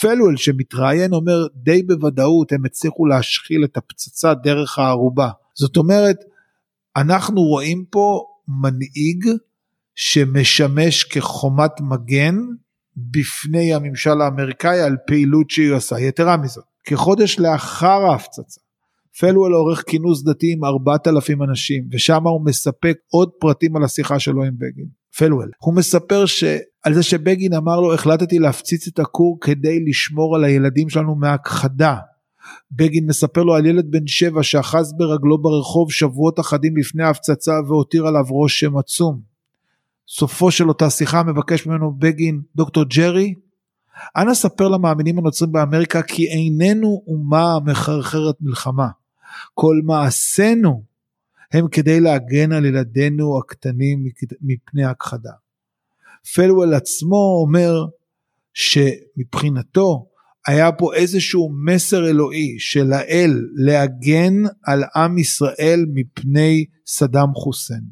פלוול 0.01 0.37
שמתראיין 0.37 1.13
אומר 1.13 1.47
די 1.55 1.83
בוודאות 1.83 2.51
הם 2.51 2.65
הצליחו 2.65 3.05
להשחיל 3.05 3.63
את 3.63 3.77
הפצצה 3.77 4.33
דרך 4.33 4.79
הערובה. 4.79 5.29
זאת 5.53 5.77
אומרת, 5.77 6.17
אנחנו 6.97 7.41
רואים 7.41 7.85
פה 7.89 8.25
מנהיג 8.61 9.25
שמשמש 9.95 11.03
כחומת 11.03 11.71
מגן 11.81 12.35
בפני 12.97 13.73
הממשל 13.73 14.21
האמריקאי 14.21 14.81
על 14.81 14.97
פעילות 15.07 15.49
שהיא 15.49 15.71
עושה. 15.71 15.99
יתרה 15.99 16.37
מזאת, 16.37 16.63
כחודש 16.83 17.39
לאחר 17.39 18.01
ההפצצה, 18.11 18.61
פלוול 19.19 19.53
עורך 19.53 19.83
כינוס 19.87 20.23
דתי 20.23 20.53
עם 20.53 20.65
4,000 20.65 21.43
אנשים, 21.43 21.83
ושם 21.91 22.27
הוא 22.27 22.45
מספק 22.45 22.97
עוד 23.11 23.29
פרטים 23.39 23.75
על 23.75 23.83
השיחה 23.83 24.19
שלו 24.19 24.43
עם 24.43 24.53
בגין. 24.57 24.99
פלוול. 25.17 25.51
הוא 25.59 25.73
מספר 25.73 26.25
ש... 26.25 26.43
על 26.83 26.93
זה 26.93 27.03
שבגין 27.03 27.53
אמר 27.53 27.79
לו 27.79 27.93
החלטתי 27.93 28.39
להפציץ 28.39 28.87
את 28.87 28.99
הכור 28.99 29.37
כדי 29.41 29.85
לשמור 29.85 30.35
על 30.35 30.43
הילדים 30.43 30.89
שלנו 30.89 31.15
מהכחדה. 31.15 31.95
בגין 32.71 33.05
מספר 33.05 33.43
לו 33.43 33.55
על 33.55 33.65
ילד 33.65 33.91
בן 33.91 34.07
שבע 34.07 34.43
שאחז 34.43 34.93
ברגלו 34.97 35.41
ברחוב 35.41 35.91
שבועות 35.91 36.39
אחדים 36.39 36.77
לפני 36.77 37.03
ההפצצה 37.03 37.51
והותיר 37.67 38.07
עליו 38.07 38.25
רושם 38.29 38.77
עצום. 38.77 39.21
סופו 40.07 40.51
של 40.51 40.69
אותה 40.69 40.89
שיחה 40.89 41.23
מבקש 41.23 41.67
ממנו 41.67 41.91
בגין, 41.99 42.41
דוקטור 42.55 42.83
ג'רי, 42.83 43.33
אנא 44.17 44.33
ספר 44.33 44.67
למאמינים 44.67 45.19
הנוצרים 45.19 45.51
באמריקה 45.51 46.01
כי 46.01 46.27
איננו 46.27 47.03
אומה 47.07 47.57
מחרחרת 47.65 48.35
מלחמה. 48.41 48.87
כל 49.53 49.75
מעשינו 49.83 50.83
הם 51.51 51.67
כדי 51.67 51.99
להגן 51.99 52.51
על 52.51 52.65
ילדינו 52.65 53.39
הקטנים 53.39 54.05
מפני 54.41 54.85
הכחדה. 54.85 55.31
פלוול 56.35 56.73
עצמו 56.73 57.41
אומר 57.41 57.85
שמבחינתו 58.53 60.08
היה 60.49 60.71
פה 60.71 60.93
איזשהו 60.93 61.51
מסר 61.65 62.07
אלוהי 62.09 62.55
של 62.59 62.93
האל 62.93 63.41
להגן 63.55 64.33
על 64.65 64.83
עם 64.95 65.17
ישראל 65.17 65.85
מפני 65.93 66.65
סדאם 66.87 67.33
חוסיין. 67.33 67.83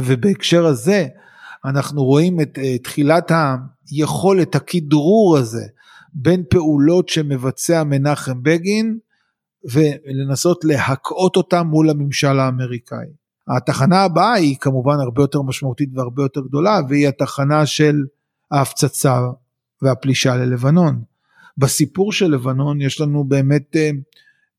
ובהקשר 0.00 0.66
הזה 0.66 1.06
אנחנו 1.64 2.04
רואים 2.04 2.40
את 2.40 2.58
uh, 2.58 2.82
תחילת 2.82 3.32
היכולת, 3.90 4.54
הכדרור 4.54 5.36
הזה 5.38 5.64
בין 6.14 6.42
פעולות 6.50 7.08
שמבצע 7.08 7.84
מנחם 7.84 8.42
בגין 8.42 8.98
ולנסות 9.72 10.64
להקאות 10.64 11.36
אותם 11.36 11.66
מול 11.66 11.90
הממשל 11.90 12.38
האמריקאי. 12.38 13.06
התחנה 13.56 14.02
הבאה 14.02 14.32
היא 14.32 14.56
כמובן 14.60 14.94
הרבה 15.00 15.22
יותר 15.22 15.42
משמעותית 15.42 15.88
והרבה 15.94 16.22
יותר 16.22 16.40
גדולה 16.40 16.80
והיא 16.88 17.08
התחנה 17.08 17.66
של 17.66 17.96
ההפצצה 18.50 19.20
והפלישה 19.82 20.36
ללבנון. 20.36 21.02
בסיפור 21.58 22.12
של 22.12 22.26
לבנון 22.26 22.80
יש 22.80 23.00
לנו 23.00 23.24
באמת 23.24 23.76
אה, 23.76 23.90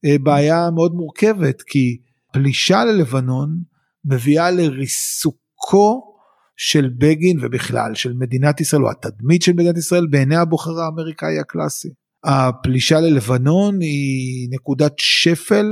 אה, 0.06 0.15
בעיה 0.24 0.70
מאוד 0.75 0.94
מורכבת 0.94 1.62
כי 1.62 1.98
פלישה 2.34 2.86
ללבנון 2.86 3.58
מביאה 4.06 4.51
לריסוקו 4.51 6.01
של 6.58 6.89
בגין 6.98 7.38
ובכלל 7.41 7.96
של 7.96 8.13
מדינת 8.13 8.62
ישראל 8.62 8.84
או 8.84 8.91
התדמית 8.91 9.41
של 9.41 9.53
מדינת 9.53 9.77
ישראל 9.77 10.08
בעיני 10.08 10.36
הבוחר 10.36 10.79
האמריקאי 10.79 11.39
הקלאסי. 11.39 11.89
הפלישה 12.24 13.00
ללבנון 13.00 13.82
היא 13.82 14.50
נקודת 14.51 14.94
שפל 14.98 15.68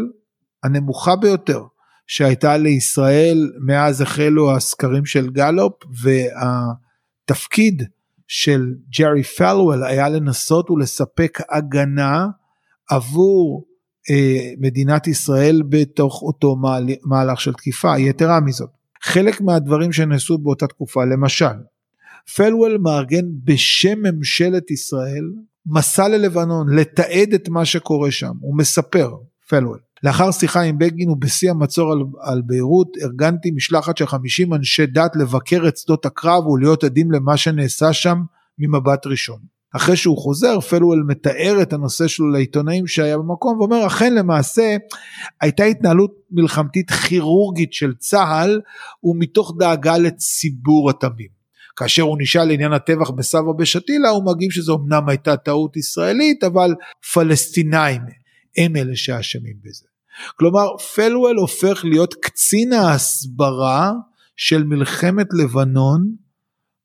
הנמוכה 0.63 1.15
ביותר 1.15 1.62
שהייתה 2.07 2.57
לישראל 2.57 3.51
מאז 3.65 4.01
החלו 4.01 4.55
הסקרים 4.55 5.05
של 5.05 5.29
גלופ 5.29 5.74
והתפקיד 7.29 7.84
של 8.27 8.74
ג'רי 9.00 9.24
פלוול 9.24 9.84
היה 9.84 10.10
לנסות 10.10 10.72
ולספק 10.72 11.38
הגנה 11.50 12.27
עבור 12.89 13.65
אה, 14.10 14.51
מדינת 14.60 15.07
ישראל 15.07 15.62
בתוך 15.69 16.22
אותו 16.22 16.55
מהלך 17.05 17.41
של 17.41 17.53
תקיפה. 17.53 18.00
יתרה 18.00 18.39
מזאת, 18.39 18.69
חלק 19.03 19.41
מהדברים 19.41 19.91
שנעשו 19.91 20.38
באותה 20.38 20.67
תקופה, 20.67 21.05
למשל, 21.05 21.55
פלוול 22.36 22.77
מארגן 22.77 23.25
בשם 23.43 24.00
ממשלת 24.03 24.72
ישראל 24.72 25.24
מסע 25.65 26.07
ללבנון 26.07 26.75
לתעד 26.75 27.34
את 27.34 27.50
מה 27.50 27.65
שקורה 27.65 28.12
שם, 28.12 28.34
הוא 28.41 28.57
מספר, 28.57 29.12
פלוול, 29.50 29.79
לאחר 30.04 30.32
שיחה 30.32 30.62
עם 30.62 30.77
בגין 30.77 31.10
ובשיא 31.10 31.51
המצור 31.51 31.92
על, 31.92 32.00
על 32.22 32.42
ביירות 32.42 32.88
ארגנתי 33.04 33.51
משלחת 33.51 33.98
של 33.98 34.06
50 34.06 34.54
אנשי 34.54 34.86
דת 34.86 35.12
לבקר 35.16 35.68
את 35.68 35.77
שדות 35.77 36.06
הקרב 36.06 36.48
ולהיות 36.48 36.84
עדים 36.84 37.12
למה 37.12 37.38
שנעשה 37.38 37.94
שם 37.94 38.18
ממבט 38.60 39.08
ראשון. 39.08 39.39
אחרי 39.75 39.96
שהוא 39.96 40.18
חוזר 40.18 40.60
פלואל 40.60 41.00
מתאר 41.08 41.62
את 41.62 41.74
הנושא 41.74 42.08
שלו 42.08 42.32
לעיתונאים 42.32 42.88
שהיה 42.88 43.18
במקום 43.18 43.60
ואומר 43.60 43.88
אכן 43.88 44.13
למעשה 44.16 44.77
הייתה 45.42 45.63
התנהלות 45.63 46.12
מלחמתית 46.32 46.92
כירורגית 46.92 47.74
של 47.74 47.94
צה"ל 47.94 48.62
ומתוך 49.04 49.54
דאגה 49.60 49.98
לציבור 49.98 50.89
התמים. 50.89 51.38
כאשר 51.75 52.04
הוא 52.04 52.18
נשאל 52.20 52.46
לעניין 52.46 52.74
הטבח 52.74 53.10
בסבא 53.10 53.51
בשתילה 53.58 54.10
הוא 54.10 54.25
מגיב 54.25 54.51
שזו 54.51 54.77
אמנם 54.77 55.10
הייתה 55.10 55.38
טעות 55.38 55.77
ישראלית 55.77 56.44
אבל 56.44 56.75
פלסטינאים 57.13 58.01
הם 58.58 58.75
אלה 58.75 58.96
שאשמים 58.96 59.56
בזה. 59.63 59.86
כלומר 60.36 60.77
פלואל 60.96 61.36
הופך 61.36 61.86
להיות 61.86 62.13
קצין 62.13 62.74
ההסברה 62.74 63.92
של 64.36 64.63
מלחמת 64.63 65.27
לבנון 65.34 66.16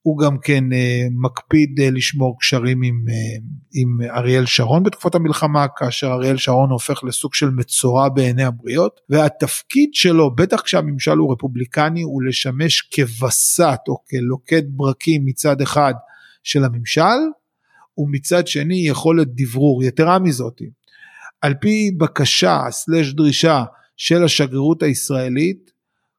הוא 0.02 0.18
גם 0.18 0.38
כן 0.38 0.72
אה, 0.72 1.06
מקפיד 1.10 1.80
אה, 1.80 1.90
לשמור 1.90 2.36
קשרים 2.40 2.82
עם, 2.82 3.04
אה, 3.08 3.14
עם 3.74 4.16
אריאל 4.16 4.46
שרון 4.46 4.82
בתקופת 4.82 5.14
המלחמה 5.14 5.66
כאשר 5.76 6.06
אריאל 6.06 6.36
שרון 6.36 6.70
הופך 6.70 7.04
לסוג 7.04 7.34
של 7.34 7.50
מצורע 7.50 8.08
בעיני 8.08 8.44
הבריות 8.44 9.00
והתפקיד 9.08 9.90
שלו 9.92 10.34
בטח 10.34 10.60
כשהממשל 10.60 11.18
הוא 11.18 11.32
רפובליקני 11.32 12.02
הוא 12.02 12.22
לשמש 12.22 12.80
כווסת 12.80 13.78
או 13.88 13.96
כלוקד 14.10 14.62
ברקים 14.66 15.22
מצד 15.24 15.60
אחד 15.60 15.94
של 16.42 16.64
הממשל 16.64 17.02
ומצד 17.98 18.46
שני 18.46 18.88
יכולת 18.88 19.28
דברור 19.34 19.84
יתרה 19.84 20.18
מזאת 20.18 20.62
על 21.42 21.54
פי 21.60 21.90
בקשה 21.98 22.60
סלש 22.70 23.12
דרישה 23.12 23.64
של 23.96 24.24
השגרירות 24.24 24.82
הישראלית 24.82 25.70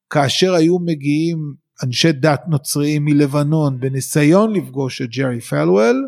כאשר 0.09 0.53
היו 0.53 0.79
מגיעים 0.79 1.53
אנשי 1.83 2.11
דת 2.11 2.41
נוצריים 2.47 3.05
מלבנון 3.05 3.79
בניסיון 3.79 4.53
לפגוש 4.53 5.01
את 5.01 5.09
ג'רי 5.09 5.41
פלוול, 5.41 6.07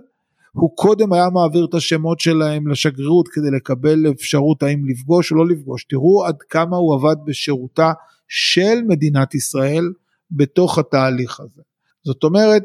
הוא 0.51 0.75
קודם 0.75 1.13
היה 1.13 1.29
מעביר 1.29 1.65
את 1.69 1.73
השמות 1.73 2.19
שלהם 2.19 2.67
לשגרירות 2.67 3.27
כדי 3.27 3.51
לקבל 3.51 4.11
אפשרות 4.11 4.63
האם 4.63 4.85
לפגוש 4.89 5.31
או 5.31 5.37
לא 5.37 5.47
לפגוש. 5.47 5.83
תראו 5.83 6.25
עד 6.25 6.35
כמה 6.49 6.77
הוא 6.77 6.95
עבד 6.95 7.15
בשירותה 7.25 7.91
של 8.27 8.81
מדינת 8.87 9.35
ישראל 9.35 9.91
בתוך 10.31 10.77
התהליך 10.77 11.39
הזה. 11.39 11.61
זאת 12.03 12.23
אומרת, 12.23 12.63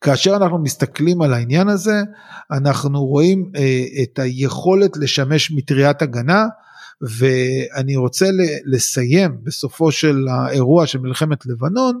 כאשר 0.00 0.36
אנחנו 0.36 0.58
מסתכלים 0.58 1.22
על 1.22 1.32
העניין 1.32 1.68
הזה, 1.68 2.02
אנחנו 2.50 3.04
רואים 3.04 3.50
אה, 3.56 3.84
את 4.02 4.18
היכולת 4.18 4.96
לשמש 4.96 5.50
מטריית 5.50 6.02
הגנה, 6.02 6.46
ואני 7.02 7.96
רוצה 7.96 8.26
לסיים 8.64 9.36
בסופו 9.42 9.92
של 9.92 10.26
האירוע 10.28 10.86
של 10.86 10.98
מלחמת 10.98 11.46
לבנון 11.46 12.00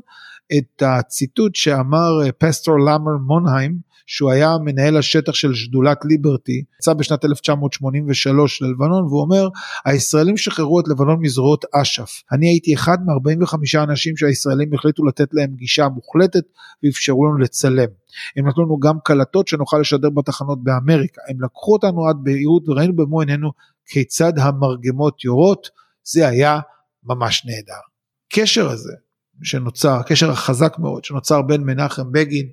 את 0.58 0.82
הציטוט 0.82 1.54
שאמר 1.54 2.22
אה, 2.24 2.32
פסטור 2.32 2.80
למר 2.80 3.16
מונהיים 3.26 3.89
שהוא 4.12 4.30
היה 4.30 4.56
מנהל 4.64 4.96
השטח 4.96 5.34
של 5.34 5.54
שדולת 5.54 5.98
ליברטי, 6.04 6.64
יצא 6.80 6.92
בשנת 6.92 7.24
1983 7.24 8.62
ללבנון 8.62 9.04
והוא 9.04 9.20
אומר 9.20 9.48
הישראלים 9.84 10.36
שחררו 10.36 10.80
את 10.80 10.88
לבנון 10.88 11.20
מזרועות 11.20 11.64
אש"ף, 11.74 12.22
אני 12.32 12.48
הייתי 12.48 12.74
אחד 12.74 12.98
מ-45 13.06 13.82
אנשים 13.82 14.16
שהישראלים 14.16 14.74
החליטו 14.74 15.04
לתת 15.04 15.28
להם 15.32 15.50
גישה 15.54 15.88
מוחלטת 15.88 16.42
ואפשרו 16.84 17.26
לנו 17.26 17.38
לצלם. 17.38 17.88
הם 18.36 18.48
נתנו 18.48 18.64
לנו 18.64 18.78
גם 18.78 18.96
קלטות 19.04 19.48
שנוכל 19.48 19.78
לשדר 19.78 20.10
בתחנות 20.10 20.64
באמריקה, 20.64 21.20
הם 21.28 21.42
לקחו 21.42 21.72
אותנו 21.72 22.06
עד 22.08 22.16
בהירות 22.22 22.68
וראינו 22.68 22.96
במו 22.96 23.20
עינינו 23.20 23.50
כיצד 23.86 24.32
המרגמות 24.38 25.24
יורות, 25.24 25.68
זה 26.04 26.28
היה 26.28 26.60
ממש 27.04 27.46
נהדר. 27.46 27.80
קשר 28.32 28.68
הזה 28.70 28.92
שנוצר, 29.42 29.92
הקשר 29.92 30.30
החזק 30.30 30.78
מאוד 30.78 31.04
שנוצר 31.04 31.42
בין 31.42 31.62
מנחם 31.62 32.12
בגין 32.12 32.46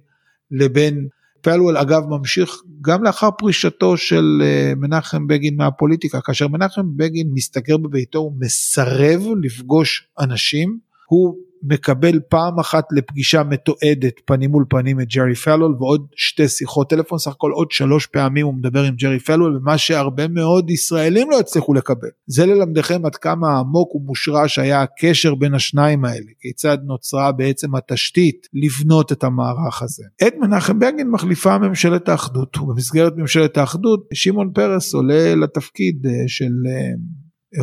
לבין 0.51 1.07
פלוול 1.41 1.77
אגב 1.77 2.03
ממשיך 2.09 2.61
גם 2.81 3.03
לאחר 3.03 3.29
פרישתו 3.31 3.97
של 3.97 4.41
אה, 4.43 4.73
מנחם 4.77 5.27
בגין 5.27 5.55
מהפוליטיקה, 5.55 6.21
כאשר 6.21 6.47
מנחם 6.47 6.97
בגין 6.97 7.29
מסתגר 7.33 7.77
בביתו 7.77 8.19
הוא 8.19 8.33
מסרב 8.39 9.21
לפגוש 9.41 10.07
אנשים, 10.19 10.79
הוא 11.09 11.35
מקבל 11.63 12.19
פעם 12.29 12.59
אחת 12.59 12.85
לפגישה 12.91 13.43
מתועדת 13.43 14.13
פנים 14.25 14.51
מול 14.51 14.65
פנים 14.69 15.01
את 15.01 15.07
ג'רי 15.07 15.35
פלול 15.35 15.75
ועוד 15.79 16.07
שתי 16.15 16.47
שיחות 16.47 16.89
טלפון 16.89 17.19
סך 17.19 17.31
הכל 17.31 17.51
עוד 17.51 17.71
שלוש 17.71 18.05
פעמים 18.05 18.45
הוא 18.45 18.53
מדבר 18.53 18.83
עם 18.83 18.95
ג'רי 18.95 19.19
פלול 19.19 19.57
ומה 19.57 19.77
שהרבה 19.77 20.27
מאוד 20.27 20.69
ישראלים 20.69 21.29
לא 21.31 21.39
הצליחו 21.39 21.73
לקבל 21.73 22.07
זה 22.27 22.45
ללמדכם 22.45 23.05
עד 23.05 23.15
כמה 23.15 23.59
עמוק 23.59 23.95
ומושרש 23.95 24.59
היה 24.59 24.81
הקשר 24.81 25.35
בין 25.35 25.53
השניים 25.53 26.05
האלה 26.05 26.31
כיצד 26.39 26.77
נוצרה 26.83 27.31
בעצם 27.31 27.75
התשתית 27.75 28.47
לבנות 28.53 29.11
את 29.11 29.23
המערך 29.23 29.81
הזה. 29.81 30.03
את 30.27 30.33
מנחם 30.41 30.79
בגין 30.79 31.09
מחליפה 31.09 31.57
ממשלת 31.57 32.09
האחדות 32.09 32.57
ובמסגרת 32.57 33.13
ממשלת 33.17 33.57
האחדות 33.57 34.07
שמעון 34.13 34.51
פרס 34.53 34.93
עולה 34.93 35.35
לתפקיד 35.35 36.05
אה, 36.05 36.11
של 36.27 36.53
אה, 36.69 36.91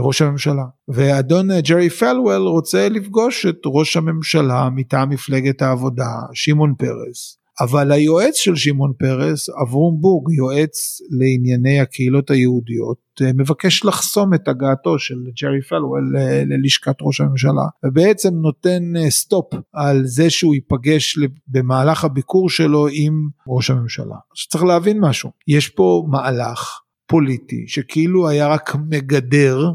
ראש 0.05 0.23
הממשלה. 0.23 0.64
ואדון 0.88 1.61
ג'רי 1.61 1.90
פלוול 1.90 2.42
רוצה 2.49 2.88
לפגוש 2.88 3.47
את 3.47 3.59
ראש 3.66 3.97
הממשלה 3.97 4.68
מטעם 4.75 5.11
מפלגת 5.11 5.62
העבודה 5.62 6.11
שמעון 6.33 6.75
פרס. 6.79 7.38
אבל 7.61 7.92
היועץ 7.92 8.37
של 8.37 8.57
שמעון 8.57 8.92
פרס 8.99 9.49
אברום 9.62 10.01
בורג 10.01 10.33
יועץ 10.33 10.99
לענייני 11.11 11.81
הקהילות 11.81 12.31
היהודיות 12.31 13.05
מבקש 13.35 13.85
לחסום 13.85 14.35
את 14.35 14.49
הגעתו 14.49 14.99
של 14.99 15.14
ג'רי 15.42 15.62
פלוול 15.68 16.12
ללשכת 16.47 16.94
ראש 17.03 17.20
הממשלה. 17.20 17.62
ובעצם 17.87 18.35
נותן 18.35 18.83
סטופ 19.09 19.55
על 19.73 20.01
זה 20.05 20.31
שהוא 20.31 20.55
ייפגש 20.55 21.18
במהלך 21.49 22.05
הביקור 22.05 22.51
שלו 22.51 22.87
עם 22.92 23.29
ראש 23.49 23.70
הממשלה. 23.70 24.16
צריך 24.51 24.64
להבין 24.64 25.01
משהו. 25.01 25.31
יש 25.49 25.68
פה 25.68 26.07
מהלך 26.09 26.81
פוליטי 27.06 27.64
שכאילו 27.66 28.28
היה 28.28 28.48
רק 28.48 28.76
מגדר 28.88 29.70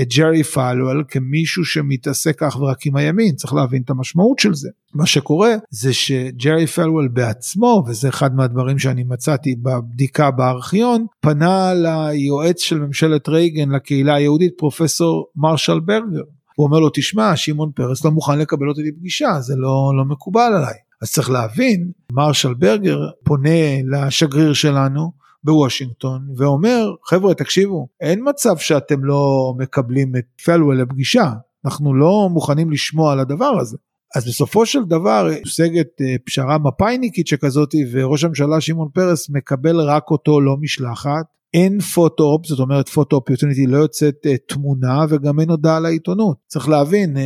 את 0.00 0.08
ג'רי 0.16 0.42
פלואל 0.42 1.02
כמישהו 1.08 1.64
שמתעסק 1.64 2.42
אך 2.42 2.56
ורק 2.60 2.86
עם 2.86 2.96
הימין, 2.96 3.34
צריך 3.34 3.54
להבין 3.54 3.82
את 3.82 3.90
המשמעות 3.90 4.38
של 4.38 4.54
זה. 4.54 4.68
מה 4.94 5.06
שקורה 5.06 5.54
זה 5.70 5.92
שג'רי 5.92 6.66
פלואל 6.66 7.08
בעצמו, 7.08 7.84
וזה 7.86 8.08
אחד 8.08 8.34
מהדברים 8.34 8.78
שאני 8.78 9.04
מצאתי 9.04 9.54
בבדיקה 9.54 10.30
בארכיון, 10.30 11.06
פנה 11.20 11.72
ליועץ 11.74 12.60
של 12.60 12.78
ממשלת 12.78 13.28
רייגן 13.28 13.70
לקהילה 13.70 14.14
היהודית, 14.14 14.52
פרופסור 14.58 15.26
מרשל 15.36 15.80
ברגר. 15.80 16.22
הוא 16.56 16.66
אומר 16.66 16.78
לו, 16.78 16.90
תשמע, 16.94 17.36
שמעון 17.36 17.70
פרס 17.74 18.04
לא 18.04 18.10
מוכן 18.10 18.38
לקבל 18.38 18.68
אותי 18.68 18.80
לפגישה, 18.82 19.40
זה 19.40 19.54
לא, 19.56 19.92
לא 19.98 20.04
מקובל 20.04 20.52
עליי. 20.56 20.74
אז 21.02 21.12
צריך 21.12 21.30
להבין, 21.30 21.90
מרשל 22.12 22.54
ברגר 22.54 22.98
פונה 23.24 23.82
לשגריר 23.90 24.52
שלנו, 24.52 25.12
בוושינגטון 25.46 26.28
ואומר 26.36 26.90
חבר'ה 27.04 27.34
תקשיבו 27.34 27.88
אין 28.00 28.28
מצב 28.28 28.56
שאתם 28.56 29.04
לא 29.04 29.54
מקבלים 29.58 30.16
את 30.16 30.24
פלוול 30.44 30.80
לפגישה 30.80 31.32
אנחנו 31.66 31.94
לא 31.94 32.28
מוכנים 32.32 32.70
לשמוע 32.70 33.12
על 33.12 33.20
הדבר 33.20 33.58
הזה. 33.60 33.76
אז 34.16 34.28
בסופו 34.28 34.66
של 34.66 34.84
דבר 34.84 35.30
הושגת 35.40 36.00
אה, 36.00 36.14
פשרה 36.24 36.58
מפא״יניקית 36.58 37.26
שכזאת 37.26 37.74
וראש 37.92 38.24
הממשלה 38.24 38.60
שמעון 38.60 38.88
פרס 38.94 39.30
מקבל 39.30 39.80
רק 39.80 40.10
אותו 40.10 40.40
לא 40.40 40.56
משלחת 40.60 41.24
אין 41.56 41.80
photo-op, 41.80 42.46
זאת 42.46 42.58
אומרת 42.58 42.88
photo 42.88 43.12
opportunity 43.12 43.66
לא 43.66 43.76
יוצאת 43.76 44.14
uh, 44.26 44.54
תמונה 44.54 45.04
וגם 45.08 45.40
אין 45.40 45.50
הודעה 45.50 45.80
לעיתונות. 45.80 46.36
צריך 46.46 46.68
להבין, 46.68 47.16
uh, 47.16 47.20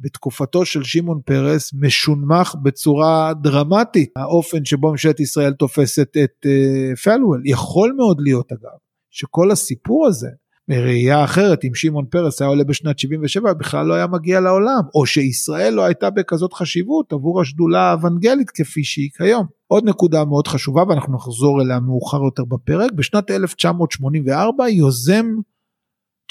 בתקופתו 0.00 0.64
של 0.64 0.84
שמעון 0.84 1.20
פרס 1.24 1.70
מונמך 1.74 2.54
בצורה 2.62 3.32
דרמטית 3.42 4.10
האופן 4.16 4.64
שבו 4.64 4.90
ממשלת 4.90 5.20
ישראל 5.20 5.52
תופסת 5.52 6.08
את 6.24 6.46
uh, 6.46 6.96
פלוול. 7.04 7.42
יכול 7.44 7.94
מאוד 7.96 8.20
להיות 8.20 8.52
אגב, 8.52 8.78
שכל 9.10 9.50
הסיפור 9.50 10.06
הזה 10.06 10.28
בראייה 10.68 11.24
אחרת 11.24 11.64
אם 11.64 11.74
שמעון 11.74 12.04
פרס 12.10 12.42
היה 12.42 12.48
עולה 12.48 12.64
בשנת 12.64 12.98
77 12.98 13.52
בכלל 13.52 13.86
לא 13.86 13.94
היה 13.94 14.06
מגיע 14.06 14.40
לעולם 14.40 14.80
או 14.94 15.06
שישראל 15.06 15.74
לא 15.74 15.84
הייתה 15.84 16.10
בכזאת 16.10 16.52
חשיבות 16.52 17.12
עבור 17.12 17.40
השדולה 17.40 17.80
האוונגלית 17.80 18.50
כפי 18.50 18.84
שהיא 18.84 19.10
כיום. 19.16 19.46
עוד 19.66 19.84
נקודה 19.88 20.24
מאוד 20.24 20.46
חשובה 20.46 20.82
ואנחנו 20.88 21.14
נחזור 21.14 21.62
אליה 21.62 21.80
מאוחר 21.80 22.18
יותר 22.24 22.44
בפרק 22.44 22.92
בשנת 22.92 23.30
1984 23.30 24.68
יוזם 24.68 25.26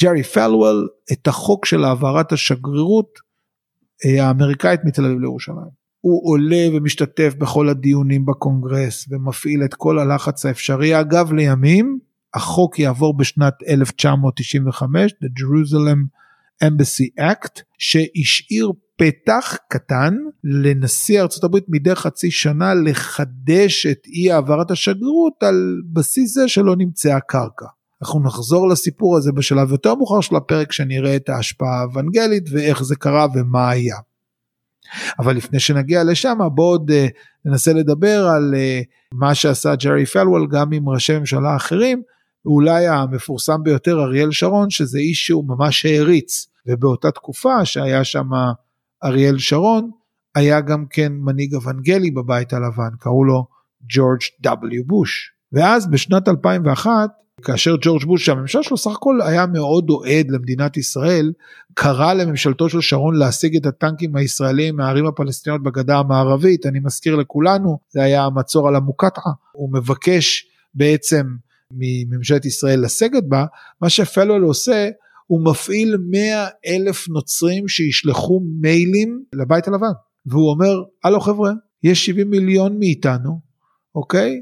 ג'רי 0.02 0.23
פלוול 0.23 0.88
את 1.12 1.28
החוק 1.28 1.65
של 1.65 1.84
העברת 1.84 2.32
השגרירות 2.32 3.19
אה, 4.06 4.28
האמריקאית 4.28 4.82
מתל 4.86 5.06
אביב 5.06 5.19
לירושלים. 5.19 5.78
הוא 6.02 6.32
עולה 6.32 6.67
ומשתתף 6.73 7.34
בכל 7.38 7.69
הדיונים 7.69 8.26
בקונגרס 8.26 9.08
ומפעיל 9.10 9.63
את 9.63 9.73
כל 9.73 10.00
הלחץ 10.00 10.45
האפשרי 10.45 11.00
אגב 11.00 11.34
לימים 11.34 12.00
החוק 12.38 12.80
יעבור 12.80 13.17
בשנת 13.17 13.54
1995, 13.67 15.12
The 15.12 15.28
Jerusalem 15.41 16.00
Embassy 16.63 17.21
Act, 17.21 17.62
שהשאיר 17.78 18.71
פתח 18.97 19.58
קטן 19.69 20.15
לנשיא 20.43 21.23
הברית 21.43 21.65
מדי 21.67 21.95
חצי 21.95 22.32
שנה 22.32 22.73
לחדש 22.73 23.86
את 23.86 24.08
אי 24.08 24.32
העברת 24.32 24.71
השגרירות 24.71 25.43
על 25.43 25.82
בסיס 25.93 26.34
זה 26.34 26.47
שלא 26.47 26.76
נמצאה 26.76 27.19
קרקע. 27.19 27.65
אנחנו 28.02 28.23
נחזור 28.23 28.69
לסיפור 28.69 29.17
הזה 29.17 29.32
בשלב 29.32 29.71
יותר 29.71 29.95
מאוחר 29.95 30.21
של 30.21 30.36
הפרק 30.36 30.71
שנראה 30.71 31.15
את 31.15 31.30
ההשפעה 31.30 31.80
האוונגלית 31.80 32.43
ואיך 32.52 32.84
זה 32.84 32.95
קרה 32.95 33.28
ומה 33.36 33.69
היה. 33.69 33.95
אבל 35.19 35.36
לפני 35.36 35.60
שנגיע 35.60 36.04
לשם 36.04 36.38
בואו 36.56 36.67
עוד 36.67 36.91
uh, 36.91 36.93
ננסה 37.45 37.73
לדבר 37.73 38.28
על 38.28 38.54
uh, 38.54 38.86
מה 39.12 39.36
שעשה 39.36 39.76
ג'רי 39.76 40.06
פלוול 40.06 40.47
גם 40.52 40.73
עם 40.73 40.89
ראשי 40.89 41.19
ממשלה 41.19 41.56
אחרים, 41.56 42.02
אולי 42.47 42.88
המפורסם 42.88 43.63
ביותר 43.63 44.03
אריאל 44.03 44.31
שרון 44.31 44.69
שזה 44.69 44.99
איש 44.99 45.25
שהוא 45.25 45.45
ממש 45.47 45.86
העריץ. 45.86 46.47
ובאותה 46.67 47.12
תקופה 47.12 47.65
שהיה 47.65 48.03
שם 48.03 48.29
אריאל 49.03 49.38
שרון 49.38 49.91
היה 50.36 50.62
גם 50.62 50.86
כן 50.89 51.13
מנהיג 51.13 51.55
אוונגלי 51.55 52.12
בבית 52.12 52.53
הלבן 52.53 52.89
קראו 52.99 53.23
לו 53.23 53.45
ג'ורג' 53.89 54.19
W 54.47 54.83
בוש. 54.86 55.31
ואז 55.53 55.88
בשנת 55.88 56.27
2001 56.27 57.10
כאשר 57.41 57.75
ג'ורג' 57.81 58.03
בוש 58.03 58.25
שהממשל 58.25 58.63
שלו 58.63 58.77
סך 58.77 58.91
הכל 58.91 59.19
היה 59.21 59.45
מאוד 59.45 59.89
אוהד 59.89 60.31
למדינת 60.31 60.77
ישראל 60.77 61.31
קרא 61.73 62.13
לממשלתו 62.13 62.69
של 62.69 62.81
שרון 62.81 63.15
להשיג 63.15 63.55
את 63.55 63.65
הטנקים 63.65 64.15
הישראלים 64.15 64.75
מהערים 64.75 65.05
הפלסטיניות 65.05 65.63
בגדה 65.63 65.97
המערבית. 65.97 66.65
אני 66.65 66.79
מזכיר 66.79 67.15
לכולנו 67.15 67.79
זה 67.89 68.03
היה 68.03 68.23
המצור 68.23 68.67
על 68.67 68.75
המוקטעה. 68.75 69.33
הוא 69.51 69.73
מבקש 69.73 70.47
בעצם 70.75 71.27
מממשלת 71.71 72.45
ישראל 72.45 72.80
לסגת 72.80 73.23
בה 73.23 73.45
מה 73.82 73.89
שפלואל 73.89 74.41
עושה 74.41 74.89
הוא 75.27 75.45
מפעיל 75.45 75.97
100 76.10 76.47
אלף 76.65 77.10
נוצרים 77.10 77.67
שישלחו 77.67 78.41
מיילים 78.62 79.23
לבית 79.34 79.67
הלבן. 79.67 79.91
והוא 80.25 80.51
אומר 80.51 80.84
הלו 81.03 81.19
חבר'ה 81.19 81.51
יש 81.84 82.06
70 82.06 82.30
מיליון 82.30 82.80
מאיתנו 82.80 83.47
אוקיי? 83.95 84.41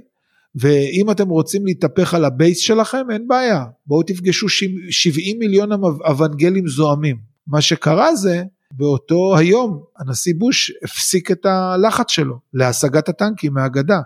ואם 0.55 1.11
אתם 1.11 1.29
רוצים 1.29 1.65
להתהפך 1.65 2.13
על 2.13 2.25
הבייס 2.25 2.59
שלכם 2.59 3.11
אין 3.11 3.27
בעיה. 3.27 3.65
בואו 3.87 4.03
תפגשו 4.03 4.49
70 4.89 5.39
מיליון 5.39 5.69
אוונגלים 6.05 6.67
זועמים. 6.67 7.17
מה 7.47 7.61
שקרה 7.61 8.15
זה 8.15 8.43
באותו 8.71 9.37
היום 9.37 9.83
הנשיא 9.97 10.33
בוש 10.37 10.71
הפסיק 10.83 11.31
את 11.31 11.45
הלחץ 11.45 12.09
שלו 12.09 12.39
להשגת 12.53 13.09
הטנקים 13.09 13.53
מהגדה 13.53 13.99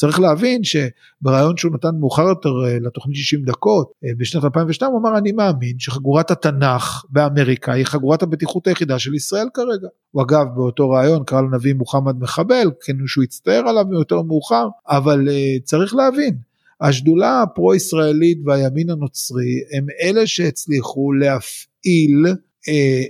צריך 0.00 0.20
להבין 0.20 0.60
שברעיון 0.64 1.56
שהוא 1.56 1.74
נתן 1.74 1.88
מאוחר 2.00 2.22
יותר 2.22 2.50
אה, 2.66 2.78
לתוכנית 2.80 3.16
60 3.16 3.44
דקות 3.44 3.92
אה, 4.04 4.10
בשנת 4.16 4.44
2002 4.44 4.92
הוא 4.92 5.00
אמר 5.00 5.18
אני 5.18 5.32
מאמין 5.32 5.78
שחגורת 5.78 6.30
התנ"ך 6.30 7.04
באמריקה 7.10 7.72
היא 7.72 7.84
חגורת 7.84 8.22
הבטיחות 8.22 8.66
היחידה 8.66 8.98
של 8.98 9.14
ישראל 9.14 9.46
כרגע. 9.54 9.88
הוא 10.10 10.22
אגב 10.22 10.46
באותו 10.54 10.90
רעיון 10.90 11.24
קרא 11.24 11.40
לנביא 11.40 11.74
מוחמד 11.74 12.16
מחבל 12.20 12.70
כן 12.84 12.96
שהוא 13.06 13.24
הצטער 13.24 13.68
עליו 13.68 13.84
יותר 13.92 14.22
מאוחר 14.22 14.68
אבל 14.88 15.28
uh, 15.28 15.64
צריך 15.64 15.94
להבין 15.94 16.36
השדולה 16.80 17.42
הפרו 17.42 17.74
ישראלית 17.74 18.38
והימין 18.46 18.90
הנוצרי 18.90 19.54
הם 19.76 19.86
אלה 20.02 20.26
שהצליחו 20.26 21.12
להפעיל 21.12 22.26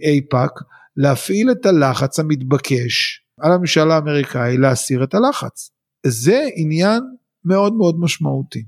אייפאק 0.03 0.53
להפעיל 0.97 1.51
את 1.51 1.67
הלחץ 1.67 2.19
המתבקש 2.19 3.23
על 3.41 3.53
הממשל 3.53 3.91
האמריקאי 3.91 4.57
להסיר 4.57 5.05
את 5.05 5.15
הלחץ. 5.15 5.71
זה 6.07 6.49
עניין 6.57 7.03
מאוד 7.45 7.75
מאוד 7.75 8.01
משמעותי. 8.01 8.65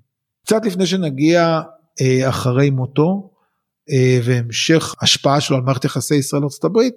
קצת 0.46 0.66
לפני 0.66 0.86
שנגיע 0.86 1.60
אה, 2.00 2.28
אחרי 2.28 2.70
מותו 2.70 3.30
אה, 3.90 4.20
והמשך 4.24 4.94
השפעה 5.02 5.40
שלו 5.40 5.56
על 5.56 5.62
מערכת 5.62 5.84
יחסי 5.84 6.14
ישראל 6.14 6.42
ארצות 6.42 6.64
הברית 6.64 6.94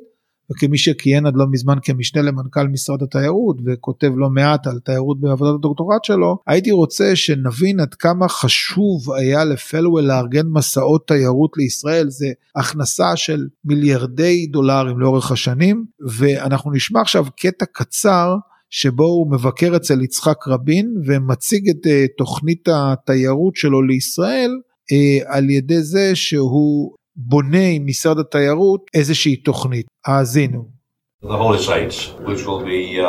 וכמי 0.52 0.78
שכיהן 0.78 1.26
עד 1.26 1.34
לא 1.36 1.46
מזמן 1.52 1.78
כמשנה 1.84 2.22
למנכ"ל 2.22 2.68
משרד 2.68 3.04
התיירות 3.04 3.58
וכותב 3.66 4.12
לא 4.16 4.30
מעט 4.30 4.68
על 4.68 4.80
תיירות 4.80 5.20
בעבודת 5.20 5.56
הדוקטורט 5.56 6.04
שלו 6.04 6.38
הייתי 6.48 6.72
רוצה 6.72 7.16
שנבין 7.16 7.80
עד 7.80 7.94
כמה 7.94 8.30
חשוב 8.30 9.12
היה 9.12 9.44
לפלוול 9.44 10.04
לארגן 10.04 10.48
מסעות 10.48 11.08
תיירות 11.08 11.52
לישראל 11.58 12.10
זה 12.10 12.28
הכנסה 12.56 13.16
של 13.16 13.48
מיליארדי 13.66 14.48
דולרים 14.48 15.00
לאורך 15.00 15.32
השנים 15.32 15.86
ואנחנו 16.18 16.72
נשמע 16.72 17.02
עכשיו 17.02 17.26
קטע 17.40 17.66
קצר 17.72 18.36
שבו 18.78 19.04
הוא 19.04 19.32
מבקר 19.32 19.76
אצל 19.76 20.02
יצחק 20.02 20.48
רבין 20.48 20.96
ומציג 21.08 21.70
את 21.70 21.86
uh, 21.86 21.90
תוכנית 22.18 22.68
התיירות 22.72 23.56
שלו 23.56 23.82
לישראל 23.82 24.52
uh, 24.52 25.26
על 25.28 25.50
ידי 25.50 25.82
זה 25.82 26.16
שהוא 26.16 26.96
בונה 27.16 27.68
עם 27.68 27.86
משרד 27.86 28.20
התיירות 28.20 28.82
איזושהי 28.94 29.36
תוכנית. 29.36 29.86
האזינו. 30.06 30.76
The 31.24 31.38
holy 31.38 31.58
sites, 31.58 31.98
which 32.28 32.42
will 32.48 32.64
be 32.76 32.84
uh, 33.00 33.08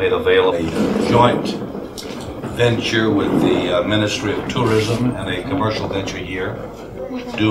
made 0.00 0.12
available 0.22 0.66
joint 1.14 1.46
venture 2.64 3.08
with 3.20 3.32
the 3.46 3.58
uh, 3.74 3.82
Ministry 3.94 4.32
of 4.38 4.42
Tourism 4.56 5.00
and 5.18 5.26
a 5.36 5.38
commercial 5.50 5.86
venture 5.96 6.22
here. 6.32 6.50
Do 7.40 7.48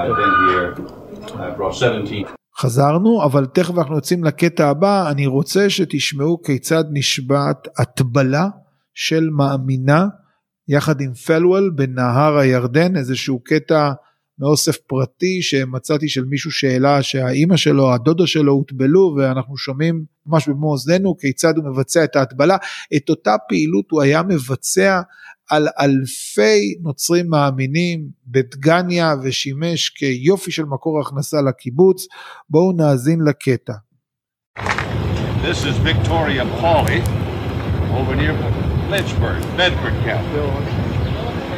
I've 0.00 0.16
been 0.22 0.34
here. 0.48 0.68
I 1.44 1.50
brought 1.58 1.76
17. 1.76 2.37
חזרנו 2.60 3.24
אבל 3.24 3.46
תכף 3.46 3.74
אנחנו 3.78 3.94
יוצאים 3.94 4.24
לקטע 4.24 4.68
הבא 4.68 5.10
אני 5.10 5.26
רוצה 5.26 5.70
שתשמעו 5.70 6.42
כיצד 6.42 6.84
נשבעת 6.92 7.68
הטבלה 7.78 8.48
של 8.94 9.28
מאמינה 9.30 10.06
יחד 10.68 11.00
עם 11.00 11.14
פלוול 11.14 11.72
בנהר 11.74 12.36
הירדן 12.36 12.96
איזשהו 12.96 13.40
קטע 13.44 13.92
מאוסף 14.38 14.76
פרטי 14.76 15.42
שמצאתי 15.42 16.08
של 16.08 16.24
מישהו 16.24 16.50
שהעלה 16.50 17.02
שהאימא 17.02 17.56
שלו 17.56 17.94
הדודה 17.94 18.26
שלו 18.26 18.52
הוטבלו 18.52 19.14
ואנחנו 19.16 19.56
שומעים 19.56 20.04
ממש 20.26 20.48
במו 20.48 20.70
אוזנינו 20.70 21.16
כיצד 21.16 21.56
הוא 21.56 21.64
מבצע 21.64 22.04
את 22.04 22.16
ההטבלה. 22.16 22.56
את 22.96 23.08
אותה 23.08 23.34
פעילות 23.48 23.90
הוא 23.90 24.02
היה 24.02 24.22
מבצע 24.22 25.00
על 25.49 25.67
אלפי 25.79 26.75
נוצרים 26.81 27.29
מאמינים 27.29 27.99
בדגניה 28.27 29.13
ושימש 29.23 29.89
כיופי 29.89 30.51
של 30.51 30.65
מקור 30.65 31.01
הכנסה 31.01 31.37
לקיבוץ. 31.49 32.05
בואו 32.49 32.71
נאזין 32.71 33.19
לקטע. 33.27 33.73
This 35.43 35.65
is 35.65 35.75
Victoria 35.77 36.45
Pauley 36.61 37.01
over 37.99 38.15
near 38.15 38.33
Lynchburg, 38.89 39.41
Bedford 39.57 39.95
County. 40.05 40.39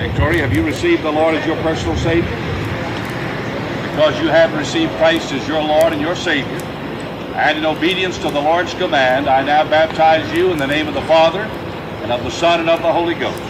Victoria, 0.07 0.41
have 0.45 0.53
you 0.57 0.63
received 0.63 1.03
the 1.03 1.11
Lord 1.11 1.35
as 1.35 1.45
your 1.45 1.57
personal 1.67 1.95
Savior? 1.97 2.37
Because 3.89 4.19
you 4.21 4.27
have 4.27 4.53
received 4.63 4.91
Christ 4.93 5.31
as 5.31 5.47
your 5.47 5.63
Lord 5.63 5.93
and 5.93 6.01
your 6.01 6.15
Savior, 6.15 6.61
and 7.35 7.57
in 7.59 7.65
obedience 7.65 8.17
to 8.17 8.29
the 8.29 8.41
Lord's 8.41 8.73
command, 8.73 9.29
I 9.29 9.41
now 9.43 9.63
baptize 9.69 10.27
you 10.35 10.51
in 10.51 10.57
the 10.57 10.67
name 10.67 10.87
of 10.87 10.95
the 10.95 11.07
Father, 11.13 11.43
and 12.01 12.11
of 12.11 12.23
the 12.23 12.31
Son, 12.31 12.59
and 12.59 12.69
of 12.69 12.81
the 12.81 12.91
Holy 12.91 13.13
Ghost. 13.13 13.41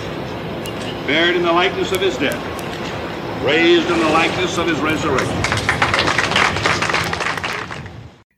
Buried 1.10 1.36
in 1.40 1.44
the 1.50 1.56
likeness 1.62 1.90
of 1.96 2.00
his 2.06 2.14
death, 2.24 2.42
raised 3.52 3.88
in 3.94 3.98
the 4.04 4.10
likeness 4.18 4.52
of 4.60 4.66
his 4.70 4.78
resurrection. 4.90 5.40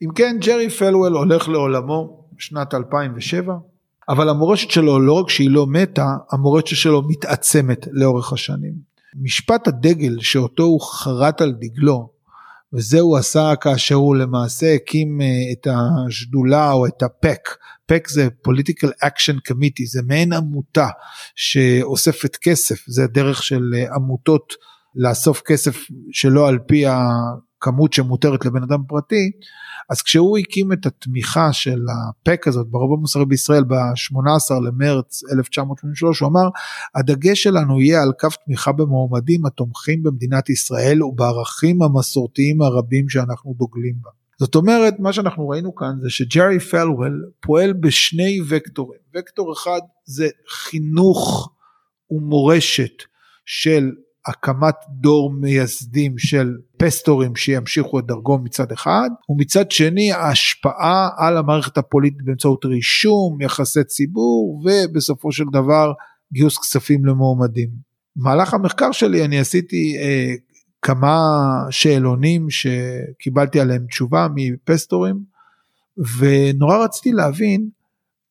אם 0.03 0.09
כן, 0.15 0.37
ג'רי 0.41 0.71
פלוול 0.71 1.13
הולך 1.13 1.49
לעולמו 1.49 2.25
בשנת 2.37 2.75
2007, 2.75 3.55
אבל 4.09 4.29
המורשת 4.29 4.71
שלו 4.71 5.01
לא 5.01 5.13
רק 5.13 5.31
שהיא 5.31 5.51
לא 5.51 5.67
מתה, 5.67 6.17
המורשת 6.31 6.77
שלו 6.77 7.03
מתעצמת 7.09 7.87
לאורך 7.93 8.33
השנים. 8.33 8.75
משפט 9.23 9.69
הדגל 9.69 10.17
שאותו 10.21 10.63
הוא 10.63 10.81
חרט 10.81 11.41
על 11.41 11.53
דגלו, 11.61 12.11
וזה 12.75 13.01
הוא 13.01 13.17
עשה 13.17 13.53
כאשר 13.61 13.95
הוא 13.95 14.17
למעשה 14.17 14.75
הקים 14.75 15.21
אה, 15.21 15.27
את 15.53 15.67
השדולה 15.67 16.73
או 16.73 16.87
את 16.87 17.03
הפק, 17.03 17.49
פק 17.87 18.09
זה 18.09 18.29
political 18.49 18.89
action 19.05 19.37
committee 19.51 19.87
זה 19.87 20.01
מעין 20.07 20.33
עמותה 20.33 20.89
שאוספת 21.37 22.37
כסף. 22.37 22.85
זה 22.87 23.07
דרך 23.07 23.43
של 23.43 23.75
אה, 23.75 23.95
עמותות 23.95 24.53
לאסוף 24.95 25.43
כסף 25.47 25.77
שלא 26.13 26.49
על 26.49 26.59
פי 26.67 26.85
הכמות 27.63 27.93
שמותרת 27.93 28.45
לבן 28.45 28.63
אדם 28.63 28.83
פרטי 28.89 29.31
אז 29.91 30.03
כשהוא 30.03 30.39
הקים 30.39 30.73
את 30.73 30.87
התמיכה 30.87 31.53
של 31.53 31.79
הפק 31.89 32.49
הזאת 32.49 32.67
ברוב 32.71 32.93
המוסרי 32.93 33.27
בישראל 33.27 33.65
ב-18 33.65 34.55
למרץ 34.67 35.23
1983 35.33 36.21
הוא 36.21 36.29
אמר 36.29 36.49
הדגש 36.95 37.43
שלנו 37.43 37.81
יהיה 37.81 38.03
על 38.03 38.13
קו 38.21 38.29
תמיכה 38.45 38.73
במועמדים 38.73 39.47
התומכים 39.47 40.03
במדינת 40.03 40.51
ישראל 40.51 41.03
ובערכים 41.03 41.83
המסורתיים 41.83 42.63
הרבים 42.63 43.09
שאנחנו 43.09 43.55
דוגלים 43.59 43.95
בה. 44.03 44.11
זאת 44.39 44.55
אומרת 44.55 44.95
מה 44.99 45.13
שאנחנו 45.13 45.49
ראינו 45.49 45.75
כאן 45.75 45.93
זה 46.03 46.11
שג'רי 46.11 46.61
פלוול 46.61 47.31
פועל 47.41 47.73
בשני 47.73 48.41
וקטורים 48.49 49.01
וקטור 49.15 49.53
אחד 49.53 49.81
זה 50.05 50.29
חינוך 50.49 51.51
ומורשת 52.11 53.03
של 53.47 53.91
הקמת 54.27 54.75
דור 54.89 55.33
מייסדים 55.33 56.19
של 56.19 56.57
פסטורים 56.77 57.37
שימשיכו 57.37 57.99
את 57.99 58.07
דרגו 58.07 58.39
מצד 58.39 58.73
אחד 58.73 59.11
ומצד 59.29 59.71
שני 59.71 60.13
ההשפעה 60.13 61.09
על 61.17 61.37
המערכת 61.37 61.79
הפוליטית 61.79 62.23
באמצעות 62.25 62.65
רישום 62.65 63.41
יחסי 63.41 63.85
ציבור 63.85 64.63
ובסופו 64.65 65.33
של 65.33 65.45
דבר 65.53 65.93
גיוס 66.33 66.59
כספים 66.59 67.07
למועמדים. 67.07 67.69
במהלך 68.17 68.55
המחקר 68.55 68.93
שלי 68.93 69.25
אני 69.25 69.39
עשיתי 69.39 69.97
אה, 69.99 70.35
כמה 70.83 71.17
שאלונים 71.71 72.47
שקיבלתי 72.51 73.61
עליהם 73.61 73.87
תשובה 73.87 74.27
מפסטורים 74.35 75.17
ונורא 76.19 76.85
רציתי 76.85 77.13
להבין 77.13 77.69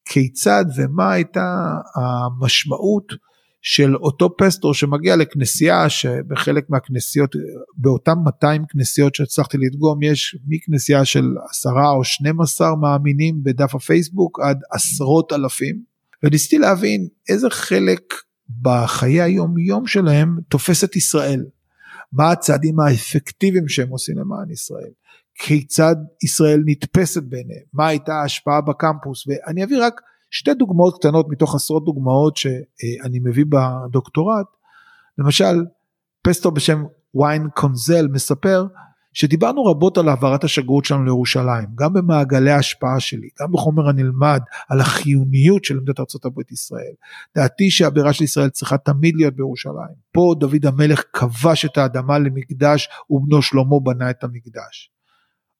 כיצד 0.06 0.66
ומה 0.78 1.12
הייתה 1.12 1.76
המשמעות 1.96 3.14
של 3.62 3.96
אותו 3.96 4.38
פסטור 4.38 4.74
שמגיע 4.74 5.16
לכנסייה 5.16 5.90
שבחלק 5.90 6.70
מהכנסיות 6.70 7.36
באותם 7.78 8.16
200 8.26 8.66
כנסיות 8.70 9.16
שהצלחתי 9.16 9.58
לדגום 9.58 10.04
יש 10.04 10.38
מכנסייה 10.48 11.06
של 11.06 11.26
10 11.50 11.70
או 11.70 12.04
12 12.04 12.76
מאמינים 12.76 13.44
בדף 13.44 13.76
הפייסבוק 13.76 14.40
עד 14.40 14.60
עשרות 14.72 15.34
אלפים 15.34 15.84
וניסיתי 16.24 16.58
להבין 16.58 17.08
איזה 17.30 17.50
חלק 17.50 18.14
בחיי 18.62 19.22
היום 19.22 19.58
יום 19.58 19.88
שלהם 19.88 20.38
תופס 20.50 20.84
את 20.84 20.96
ישראל. 20.96 21.46
מה 22.14 22.32
הצעדים 22.32 22.80
האפקטיביים 22.80 23.68
שהם 23.68 23.90
עושים 23.90 24.18
למען 24.18 24.52
ישראל. 24.52 24.92
כיצד 25.36 25.96
ישראל 26.24 26.64
נתפסת 26.66 27.24
בעיניהם, 27.24 27.64
מה 27.74 27.88
הייתה 27.88 28.14
ההשפעה 28.14 28.62
בקמפוס 28.62 29.28
ואני 29.28 29.64
אביא 29.64 29.78
רק 29.82 30.02
שתי 30.32 30.54
דוגמאות 30.54 31.00
קטנות 31.00 31.26
מתוך 31.30 31.56
עשרות 31.56 31.86
דוגמאות 31.86 32.38
שאני 32.38 33.20
מביא 33.24 33.46
בדוקטורט. 33.50 34.46
למשל 35.18 35.66
פסטור 36.22 36.52
בשם 36.52 36.84
ויין 37.16 37.48
קונזל 37.56 38.08
מספר 38.08 38.66
שדיברנו 39.14 39.66
רבות 39.66 39.98
על 39.98 40.10
העברת 40.10 40.44
השגרירות 40.44 40.86
שלנו 40.86 41.06
לירושלים, 41.06 41.68
גם 41.76 41.94
במעגלי 41.94 42.52
ההשפעה 42.52 43.00
שלי, 43.00 43.30
גם 43.42 43.52
בחומר 43.52 43.90
הנלמד, 43.90 44.40
על 44.70 44.80
החיוניות 44.80 45.64
של 45.64 45.78
עמדת 45.78 46.00
ארה"ב 46.00 46.52
ישראל. 46.52 46.94
דעתי 47.36 47.72
שהבירה 47.72 48.14
של 48.14 48.24
ישראל 48.24 48.50
צריכה 48.50 48.78
תמיד 48.78 49.16
להיות 49.16 49.36
בירושלים. 49.36 49.96
פה 50.12 50.34
דוד 50.40 50.66
המלך 50.66 51.04
כבש 51.14 51.66
את 51.66 51.78
האדמה 51.78 52.20
למקדש 52.20 52.90
ובנו 53.10 53.42
שלמה 53.42 53.80
בנה 53.84 54.10
את 54.10 54.24
המקדש. 54.24 54.92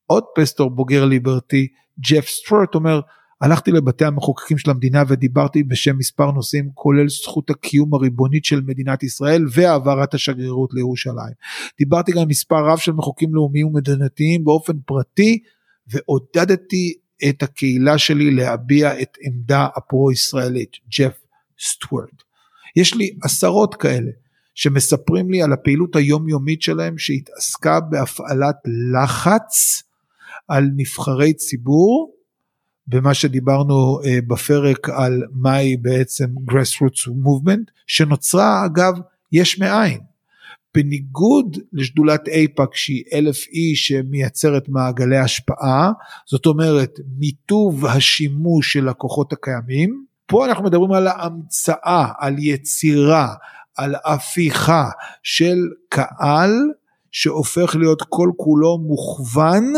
עוד 0.06 0.24
פסטור 0.34 0.70
בוגר 0.70 1.04
ליברטי, 1.04 1.68
ג'ף 2.10 2.28
סטרט 2.28 2.74
אומר, 2.74 3.00
הלכתי 3.42 3.70
לבתי 3.70 4.04
המחוקקים 4.04 4.58
של 4.58 4.70
המדינה 4.70 5.02
ודיברתי 5.08 5.62
בשם 5.62 5.98
מספר 5.98 6.30
נושאים 6.30 6.70
כולל 6.74 7.08
זכות 7.08 7.50
הקיום 7.50 7.94
הריבונית 7.94 8.44
של 8.44 8.60
מדינת 8.60 9.02
ישראל 9.02 9.44
והעברת 9.52 10.14
השגרירות 10.14 10.74
לירושלים. 10.74 11.34
דיברתי 11.78 12.12
גם 12.12 12.18
עם 12.18 12.28
מספר 12.28 12.64
רב 12.66 12.78
של 12.78 12.92
מחוקקים 12.92 13.34
לאומיים 13.34 13.66
ומדינתיים 13.66 14.44
באופן 14.44 14.72
פרטי 14.86 15.38
ועודדתי 15.86 16.94
את 17.28 17.42
הקהילה 17.42 17.98
שלי 17.98 18.30
להביע 18.30 19.02
את 19.02 19.16
עמדה 19.20 19.66
הפרו 19.76 20.12
ישראלית, 20.12 20.70
ג'ף 20.98 21.20
סטוארט. 21.60 22.22
יש 22.76 22.94
לי 22.94 23.10
עשרות 23.22 23.74
כאלה 23.74 24.10
שמספרים 24.54 25.30
לי 25.30 25.42
על 25.42 25.52
הפעילות 25.52 25.96
היומיומית 25.96 26.62
שלהם 26.62 26.98
שהתעסקה 26.98 27.80
בהפעלת 27.80 28.56
לחץ 28.94 29.82
על 30.48 30.64
נבחרי 30.76 31.32
ציבור 31.32 32.21
במה 32.86 33.14
שדיברנו 33.14 33.98
uh, 34.02 34.06
בפרק 34.26 34.88
על 34.88 35.22
מהי 35.32 35.76
בעצם 35.76 36.26
grassroots 36.50 37.08
movement 37.08 37.70
שנוצרה 37.86 38.66
אגב 38.66 38.94
יש 39.32 39.58
מאין. 39.58 40.00
בניגוד 40.74 41.56
לשדולת 41.72 42.28
אייפאק 42.28 42.74
שהיא 42.74 43.04
אלף 43.12 43.46
איש 43.46 43.88
שמייצרת 43.88 44.68
מעגלי 44.68 45.18
השפעה 45.18 45.92
זאת 46.26 46.46
אומרת 46.46 46.98
מיטוב 47.18 47.86
השימוש 47.86 48.72
של 48.72 48.88
הכוחות 48.88 49.32
הקיימים 49.32 50.04
פה 50.26 50.46
אנחנו 50.46 50.64
מדברים 50.64 50.92
על 50.92 51.06
ההמצאה 51.06 52.06
על 52.18 52.34
יצירה 52.38 53.34
על 53.76 53.94
הפיכה 54.04 54.90
של 55.22 55.58
קהל 55.88 56.52
שהופך 57.10 57.76
להיות 57.76 58.02
כל 58.08 58.30
כולו 58.36 58.78
מוכוון 58.78 59.72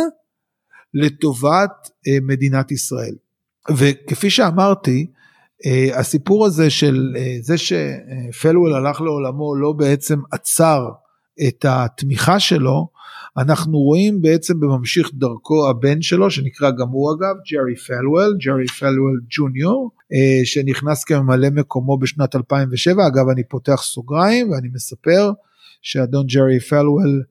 לטובת 0.94 1.90
אה, 2.08 2.18
מדינת 2.22 2.72
ישראל. 2.72 3.14
וכפי 3.76 4.30
שאמרתי, 4.30 5.06
אה, 5.66 5.98
הסיפור 5.98 6.46
הזה 6.46 6.70
של 6.70 7.14
אה, 7.16 7.36
זה 7.40 7.54
שפלוול 7.58 8.74
הלך 8.74 9.00
לעולמו 9.00 9.56
לא 9.56 9.72
בעצם 9.72 10.18
עצר 10.32 10.88
את 11.48 11.64
התמיכה 11.68 12.40
שלו, 12.40 12.94
אנחנו 13.36 13.78
רואים 13.78 14.22
בעצם 14.22 14.60
בממשיך 14.60 15.10
דרכו 15.14 15.68
הבן 15.70 16.02
שלו 16.02 16.30
שנקרא 16.30 16.70
גם 16.70 16.88
הוא 16.88 17.12
אגב 17.12 17.34
ג'רי 17.52 17.76
פלוול, 17.76 18.36
ג'רי 18.44 18.66
פלוול 18.66 19.20
ג'וניור, 19.30 19.90
שנכנס 20.44 21.04
כממלא 21.04 21.50
מקומו 21.50 21.98
בשנת 21.98 22.36
2007, 22.36 23.06
אגב 23.06 23.28
אני 23.28 23.42
פותח 23.44 23.82
סוגריים 23.82 24.50
ואני 24.50 24.68
מספר 24.74 25.30
שאדון 25.82 26.26
ג'רי 26.26 26.60
פלוול 26.60 27.22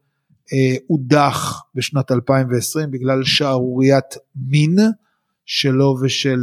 הודח 0.88 1.62
בשנת 1.76 2.12
2020 2.12 2.92
בגלל 2.92 3.24
שערוריית 3.24 4.16
מין 4.36 4.76
שלו 5.46 5.96
ושל 6.02 6.40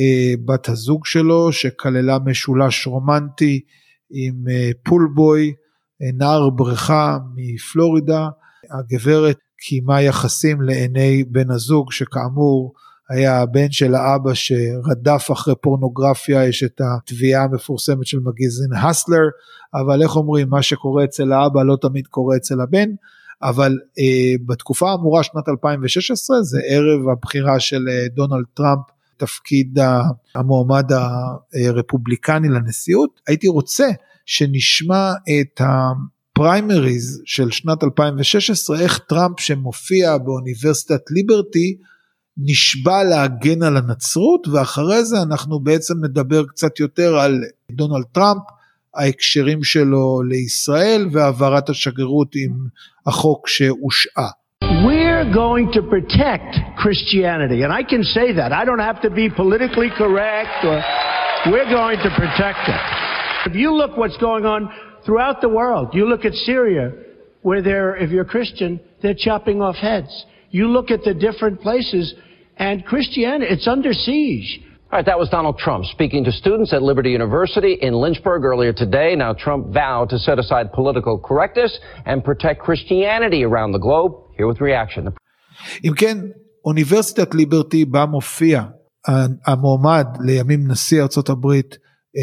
אה, 0.00 0.34
בת 0.44 0.68
הזוג 0.68 1.06
שלו 1.06 1.52
שכללה 1.52 2.18
משולש 2.18 2.86
רומנטי 2.86 3.60
עם 4.10 4.44
אה, 4.50 4.70
פולבוי, 4.82 5.52
נער 6.00 6.50
בריכה 6.50 7.18
מפלורידה, 7.36 8.28
הגברת 8.70 9.38
קיימה 9.58 10.02
יחסים 10.02 10.62
לעיני 10.62 11.24
בן 11.24 11.50
הזוג 11.50 11.92
שכאמור 11.92 12.72
היה 13.10 13.40
הבן 13.40 13.70
של 13.70 13.94
האבא 13.94 14.34
שרדף 14.34 15.28
אחרי 15.32 15.54
פורנוגרפיה, 15.60 16.46
יש 16.46 16.62
את 16.62 16.80
התביעה 16.80 17.44
המפורסמת 17.44 18.06
של 18.06 18.18
מגזין 18.18 18.72
הסלר, 18.72 19.28
אבל 19.74 20.02
איך 20.02 20.16
אומרים, 20.16 20.48
מה 20.48 20.62
שקורה 20.62 21.04
אצל 21.04 21.32
האבא 21.32 21.62
לא 21.62 21.76
תמיד 21.80 22.06
קורה 22.06 22.36
אצל 22.36 22.60
הבן, 22.60 22.88
אבל 23.42 23.78
אה, 23.98 24.34
בתקופה 24.46 24.90
האמורה 24.90 25.22
שנת 25.22 25.48
2016 25.48 26.42
זה 26.42 26.60
ערב 26.68 27.08
הבחירה 27.08 27.60
של 27.60 27.88
אה, 27.88 28.06
דונלד 28.14 28.44
טראמפ 28.54 28.82
תפקיד 29.16 29.78
המועמד 30.34 30.90
הרפובליקני 31.54 32.48
לנשיאות. 32.48 33.20
הייתי 33.28 33.48
רוצה 33.48 33.88
שנשמע 34.26 35.12
את 35.12 35.60
הפריימריז 35.60 37.22
של 37.24 37.50
שנת 37.50 37.84
2016 37.84 38.80
איך 38.80 38.98
טראמפ 38.98 39.40
שמופיע 39.40 40.18
באוניברסיטת 40.18 41.00
ליברטי 41.10 41.76
נשבע 42.36 43.04
להגן 43.04 43.62
על 43.62 43.76
הנצרות 43.76 44.48
ואחרי 44.48 45.04
זה 45.04 45.22
אנחנו 45.22 45.60
בעצם 45.60 45.94
נדבר 46.04 46.46
קצת 46.46 46.80
יותר 46.80 47.18
על 47.18 47.40
דונלד 47.70 48.04
טראמפ 48.12 48.42
ההקשרים 48.95 49.63
שלו 49.63 50.21
לישראל 50.29 51.05
והעברת 51.11 51.69
השגרירות 51.69 52.35
עם 52.35 52.51
החוק 53.07 53.47
שהושעה. 53.47 54.29
We're 54.63 55.25
going 55.33 55.71
to 55.73 55.81
protect 55.81 56.51
Christianity, 56.77 57.63
and 57.63 57.71
I 57.71 57.83
can 57.83 58.03
say 58.03 58.27
that. 58.33 58.51
I 58.51 58.63
don't 58.65 58.85
have 58.89 59.01
to 59.01 59.09
be 59.09 59.29
politically 59.29 59.89
correct, 60.01 60.57
or 60.63 60.77
we're 61.51 61.71
going 61.81 61.99
to 62.05 62.09
protect 62.21 62.63
it. 62.75 62.81
If 63.49 63.53
you 63.55 63.69
look 63.73 63.97
what's 63.97 64.17
going 64.17 64.45
on 64.45 64.61
throughout 65.05 65.41
the 65.41 65.49
world, 65.49 65.89
you 65.93 66.07
look 66.11 66.25
at 66.25 66.33
Syria, 66.33 66.91
where 67.41 67.61
they're, 67.61 67.95
if 67.95 68.09
you're 68.11 68.25
Christian, 68.25 68.79
they're 69.01 69.21
chopping 69.27 69.61
off 69.61 69.75
heads. 69.75 70.25
You 70.49 70.67
look 70.67 70.89
at 70.89 71.03
the 71.03 71.13
different 71.13 71.61
places, 71.61 72.13
and 72.57 72.85
Christianity, 72.85 73.51
it's 73.53 73.67
under 73.67 73.93
siege. 73.93 74.61
All 74.92 74.98
right, 74.98 75.06
that 75.06 75.20
was 75.20 75.28
Donald 75.28 75.56
Trump 75.56 75.84
speaking 75.84 76.24
to 76.24 76.32
students 76.32 76.70
at 76.76 76.82
Liberty 76.82 77.12
University 77.20 77.74
in 77.86 77.92
Lynchburg 78.04 78.42
earlier 78.42 78.72
today. 78.72 79.14
Now, 79.14 79.32
Trump 79.44 79.62
vowed 79.72 80.08
to 80.10 80.18
set 80.18 80.36
aside 80.44 80.72
political 80.72 81.14
correctness 81.28 81.72
and 82.10 82.24
protect 82.24 82.58
Christianity 82.66 83.44
around 83.44 83.70
the 83.70 83.82
globe. 83.86 84.12
Here 84.36 84.48
with 84.48 84.60
reaction. 84.60 85.08
אם 85.84 85.92
כן, 85.96 86.18
אוניברסיטת 86.64 87.34
ליברטי 87.34 87.84
בה 87.84 88.06
מופיע 88.06 88.62
המועמד 89.46 90.06
לימים 90.20 90.70
נשיא 90.70 91.02
ארצות 91.02 91.28
הברית 91.28 91.78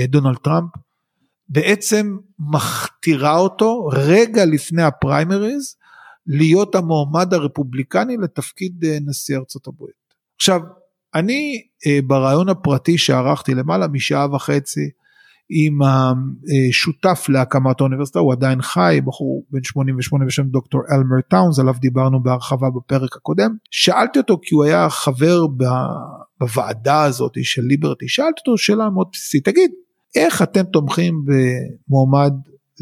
דונלד 0.07 0.37
טראמפ, 0.37 0.69
בעצם 1.49 2.17
מכתירה 2.53 3.37
אותו 3.37 3.85
רגע 3.93 4.45
לפני 4.45 4.83
הפריימריז 4.83 5.75
להיות 6.27 6.75
המועמד 6.75 7.33
הרפובליקני 7.33 8.17
לתפקיד 8.17 8.85
נשיא 9.05 9.37
ארצות 9.37 9.67
הברית. 9.67 9.95
עכשיו, 10.35 10.61
אני 11.15 11.61
אה, 11.87 11.99
ברעיון 12.07 12.49
הפרטי 12.49 12.97
שערכתי 12.97 13.53
למעלה 13.53 13.87
משעה 13.87 14.35
וחצי 14.35 14.89
עם 15.49 15.79
השותף 15.81 17.25
להקמת 17.29 17.79
האוניברסיטה, 17.79 18.19
הוא 18.19 18.33
עדיין 18.33 18.61
חי, 18.61 18.99
בחור 19.05 19.43
בן 19.51 19.63
88 19.63 20.25
בשם 20.25 20.43
דוקטור 20.43 20.81
אלמר 20.91 21.21
טאונס, 21.29 21.59
עליו 21.59 21.73
דיברנו 21.79 22.23
בהרחבה 22.23 22.67
בפרק 22.75 23.15
הקודם. 23.15 23.55
שאלתי 23.71 24.19
אותו 24.19 24.39
כי 24.41 24.55
הוא 24.55 24.63
היה 24.63 24.89
חבר 24.89 25.41
בוועדה 26.39 27.03
הזאת 27.03 27.31
של 27.43 27.61
ליברטי, 27.61 28.07
שאלתי 28.07 28.39
אותו 28.39 28.57
שאלה 28.57 28.89
מאוד 28.89 29.07
בסיסית, 29.11 29.45
תגיד, 29.45 29.71
איך 30.15 30.41
אתם 30.41 30.63
תומכים 30.63 31.25
במועמד 31.25 32.33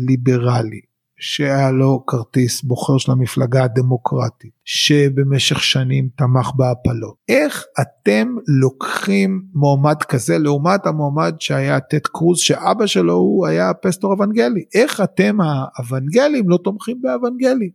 ליברלי? 0.07 0.81
שהיה 1.17 1.71
לו 1.71 2.05
כרטיס 2.05 2.61
בוחר 2.61 2.97
של 2.97 3.11
המפלגה 3.11 3.63
הדמוקרטית, 3.63 4.51
שבמשך 4.65 5.63
שנים 5.63 6.09
תמך 6.15 6.51
בהפלות. 6.55 7.15
איך 7.29 7.65
אתם 7.81 8.35
לוקחים 8.61 9.45
מועמד 9.53 10.03
כזה 10.03 10.37
לעומת 10.37 10.85
המועמד 10.85 11.35
שהיה 11.39 11.79
טד 11.79 11.99
קרוז 11.99 12.39
שאבא 12.39 12.85
שלו 12.85 13.13
הוא 13.13 13.47
היה 13.47 13.73
פסטור 13.73 14.13
אבנגלי? 14.13 14.63
איך 14.73 15.01
אתם 15.01 15.37
האבנגלים 15.41 16.49
לא 16.49 16.57
תומכים 16.63 17.01
באבנגלי? 17.01 17.69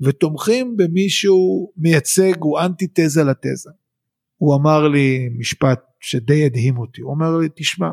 ותומכים 0.00 0.76
במי 0.76 1.08
שהוא 1.08 1.70
מייצג, 1.76 2.34
הוא 2.38 2.60
אנטי 2.60 2.86
תזה 2.94 3.24
לתזה. 3.24 3.70
הוא 4.36 4.54
אמר 4.54 4.88
לי 4.88 5.28
משפט 5.38 5.80
שדי 6.00 6.44
הדהים 6.44 6.78
אותי, 6.78 7.00
הוא 7.00 7.10
אומר 7.10 7.36
לי, 7.36 7.48
תשמע, 7.54 7.90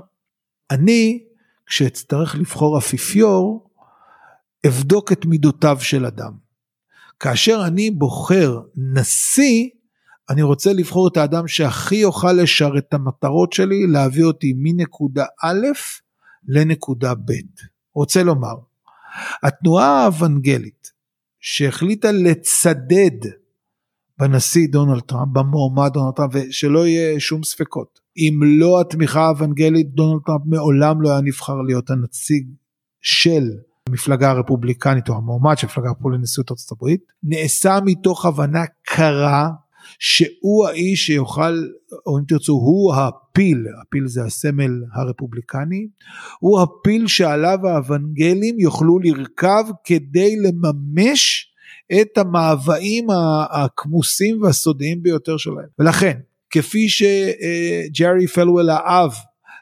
אני 0.71 1.23
כשאצטרך 1.65 2.35
לבחור 2.35 2.77
אפיפיור, 2.77 3.70
אבדוק 4.67 5.11
את 5.11 5.25
מידותיו 5.25 5.77
של 5.79 6.05
אדם. 6.05 6.31
כאשר 7.19 7.63
אני 7.67 7.91
בוחר 7.91 8.59
נשיא, 8.75 9.69
אני 10.29 10.41
רוצה 10.41 10.73
לבחור 10.73 11.07
את 11.07 11.17
האדם 11.17 11.47
שהכי 11.47 11.95
יוכל 11.95 12.31
לשרת 12.31 12.83
את 12.87 12.93
המטרות 12.93 13.53
שלי, 13.53 13.87
להביא 13.87 14.23
אותי 14.23 14.53
מנקודה 14.57 15.25
א' 15.43 15.67
לנקודה 16.47 17.15
ב'. 17.15 17.31
רוצה 17.95 18.23
לומר, 18.23 18.55
התנועה 19.43 20.03
האוונגלית 20.03 20.91
שהחליטה 21.39 22.11
לצדד 22.11 23.29
בנשיא 24.17 24.67
דונלד 24.71 25.01
טראמפ, 25.01 25.33
במועמד 25.33 25.93
דונלד 25.93 26.13
טראמפ, 26.15 26.33
ושלא 26.33 26.87
יהיה 26.87 27.19
שום 27.19 27.43
ספקות. 27.43 27.99
אם 28.17 28.39
לא 28.43 28.81
התמיכה 28.81 29.21
האוונגלית, 29.21 29.93
דונלד 29.93 30.21
טראמפ 30.25 30.41
מעולם 30.45 31.01
לא 31.01 31.09
היה 31.09 31.21
נבחר 31.21 31.61
להיות 31.61 31.89
הנציג 31.89 32.47
של 33.01 33.43
המפלגה 33.89 34.31
הרפובליקנית 34.31 35.09
או 35.09 35.15
המועמד 35.15 35.57
של 35.57 35.67
המפלגה 35.67 35.87
הרפובליקנית 35.87 36.21
לנשיאות 36.21 36.51
ארצות 36.51 36.71
הברית, 36.71 37.01
נעשה 37.23 37.79
מתוך 37.85 38.25
הבנה 38.25 38.63
קרה 38.85 39.49
שהוא 39.99 40.67
האיש 40.67 41.05
שיוכל, 41.05 41.63
או 42.05 42.17
אם 42.17 42.23
תרצו, 42.27 42.53
הוא 42.53 42.95
הפיל, 42.95 43.65
הפיל 43.81 44.07
זה 44.07 44.23
הסמל 44.23 44.71
הרפובליקני, 44.93 45.87
הוא 46.39 46.61
הפיל 46.61 47.07
שעליו 47.07 47.59
האוונגלים 47.67 48.59
יוכלו 48.59 48.99
לרכב 48.99 49.63
כדי 49.83 50.35
לממש 50.35 51.51
את 52.01 52.17
המאוויים 52.17 53.07
הכמוסים 53.51 54.41
והסודיים 54.41 55.03
ביותר 55.03 55.37
שלהם. 55.37 55.67
ולכן, 55.79 56.19
כפי 56.49 56.89
שג'רי 56.89 58.27
פלוול 58.27 58.69
האב 58.69 59.13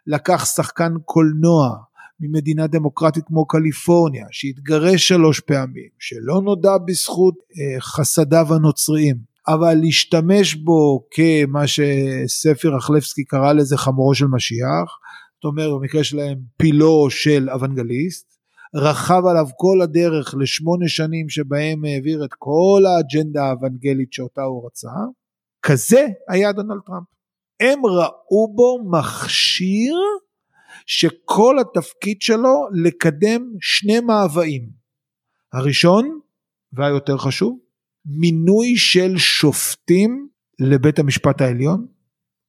לקח 0.08 0.46
שחקן 0.46 0.94
קולנוע 1.06 1.78
ממדינה 2.20 2.68
דמוקרטית 2.68 3.24
כמו 3.28 3.48
קליפורניה, 3.48 4.26
שהתגרש 4.32 5.08
שלוש 5.08 5.40
פעמים, 5.40 5.90
שלא 6.00 6.42
נודע 6.42 6.78
בזכות 6.88 7.36
אה, 7.36 7.82
חסדיו 7.82 8.54
הנוצריים, 8.54 9.16
אבל 9.48 9.74
להשתמש 9.74 10.56
בו 10.56 11.08
כמה 11.12 11.68
שספר 11.68 12.78
אכלבסקי 12.78 13.24
קרא 13.24 13.54
לזה 13.54 13.78
חמורו 13.78 14.16
של 14.16 14.26
משיח, 14.26 14.98
זאת 15.36 15.46
אומרת 15.46 15.70
במקרה 15.80 16.04
שלהם 16.04 16.38
פילו 16.58 17.10
של 17.10 17.50
אוונגליסט, 17.50 18.30
רכב 18.76 19.22
עליו 19.30 19.46
כל 19.58 19.82
הדרך 19.82 20.36
לשמונה 20.40 20.88
שנים 20.88 21.30
שבהם 21.30 21.86
העביר 21.86 22.26
את 22.26 22.30
כל 22.38 22.84
האג'נדה 22.88 23.46
האוונגלית 23.46 24.14
שאותה 24.14 24.42
הוא 24.42 24.66
רצה, 24.66 24.92
כזה 25.62 26.06
היה 26.30 26.52
דונלד 26.52 26.82
טראמפ. 26.86 27.08
הם 27.60 27.86
ראו 27.86 28.54
בו 28.56 28.90
מכשיר 28.92 29.96
שכל 30.92 31.56
התפקיד 31.60 32.22
שלו 32.22 32.68
לקדם 32.84 33.42
שני 33.62 34.00
מאוויים. 34.00 34.70
הראשון 35.54 36.20
והיותר 36.74 37.18
חשוב, 37.18 37.60
מינוי 38.06 38.78
של 38.78 39.18
שופטים 39.18 40.28
לבית 40.60 41.00
המשפט 41.00 41.42
העליון, 41.42 41.88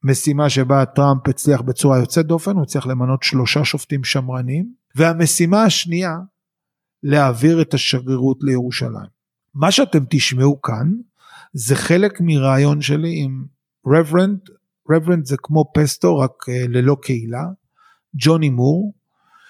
משימה 0.05 0.50
שבה 0.50 0.85
טראמפ 0.87 1.29
הצליח 1.29 1.61
בצורה 1.61 1.98
יוצאת 1.98 2.26
דופן, 2.26 2.55
הוא 2.55 2.62
הצליח 2.62 2.87
למנות 2.87 3.22
שלושה 3.22 3.64
שופטים 3.64 4.05
שמרנים, 4.05 4.74
והמשימה 4.94 5.62
השנייה, 5.62 6.16
להעביר 7.03 7.62
את 7.62 7.74
השגרירות 7.74 8.38
לירושלים. 8.42 9.11
מה 9.55 9.70
שאתם 9.70 10.05
תשמעו 10.11 10.62
כאן, 10.62 10.92
זה 11.53 11.74
חלק 11.74 12.20
מריאיון 12.20 12.80
שלי 12.81 13.22
עם 13.24 13.44
Reverend, 13.87 14.40
Reverend 14.90 15.24
זה 15.24 15.37
כמו 15.38 15.64
פסטור 15.74 16.18
רק 16.18 16.31
uh, 16.31 16.68
ללא 16.68 16.96
קהילה, 17.03 17.44
ג'וני 18.14 18.49
מור, 18.49 18.94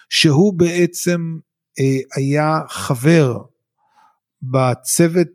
שהוא 0.09 0.55
בעצם 0.55 1.39
uh, 1.81 1.83
היה 2.17 2.61
חבר 2.69 3.39
בצוות 4.43 5.27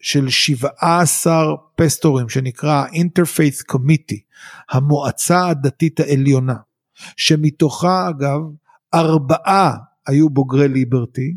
של 0.00 0.28
17 0.28 1.44
פסטורים 1.76 2.28
שנקרא 2.28 2.86
Interfaith 2.86 3.72
Committee, 3.72 4.20
המועצה 4.70 5.48
הדתית 5.48 6.00
העליונה, 6.00 6.56
שמתוכה 7.16 8.08
אגב 8.08 8.40
ארבעה 8.94 9.76
היו 10.06 10.30
בוגרי 10.30 10.68
ליברטי, 10.68 11.36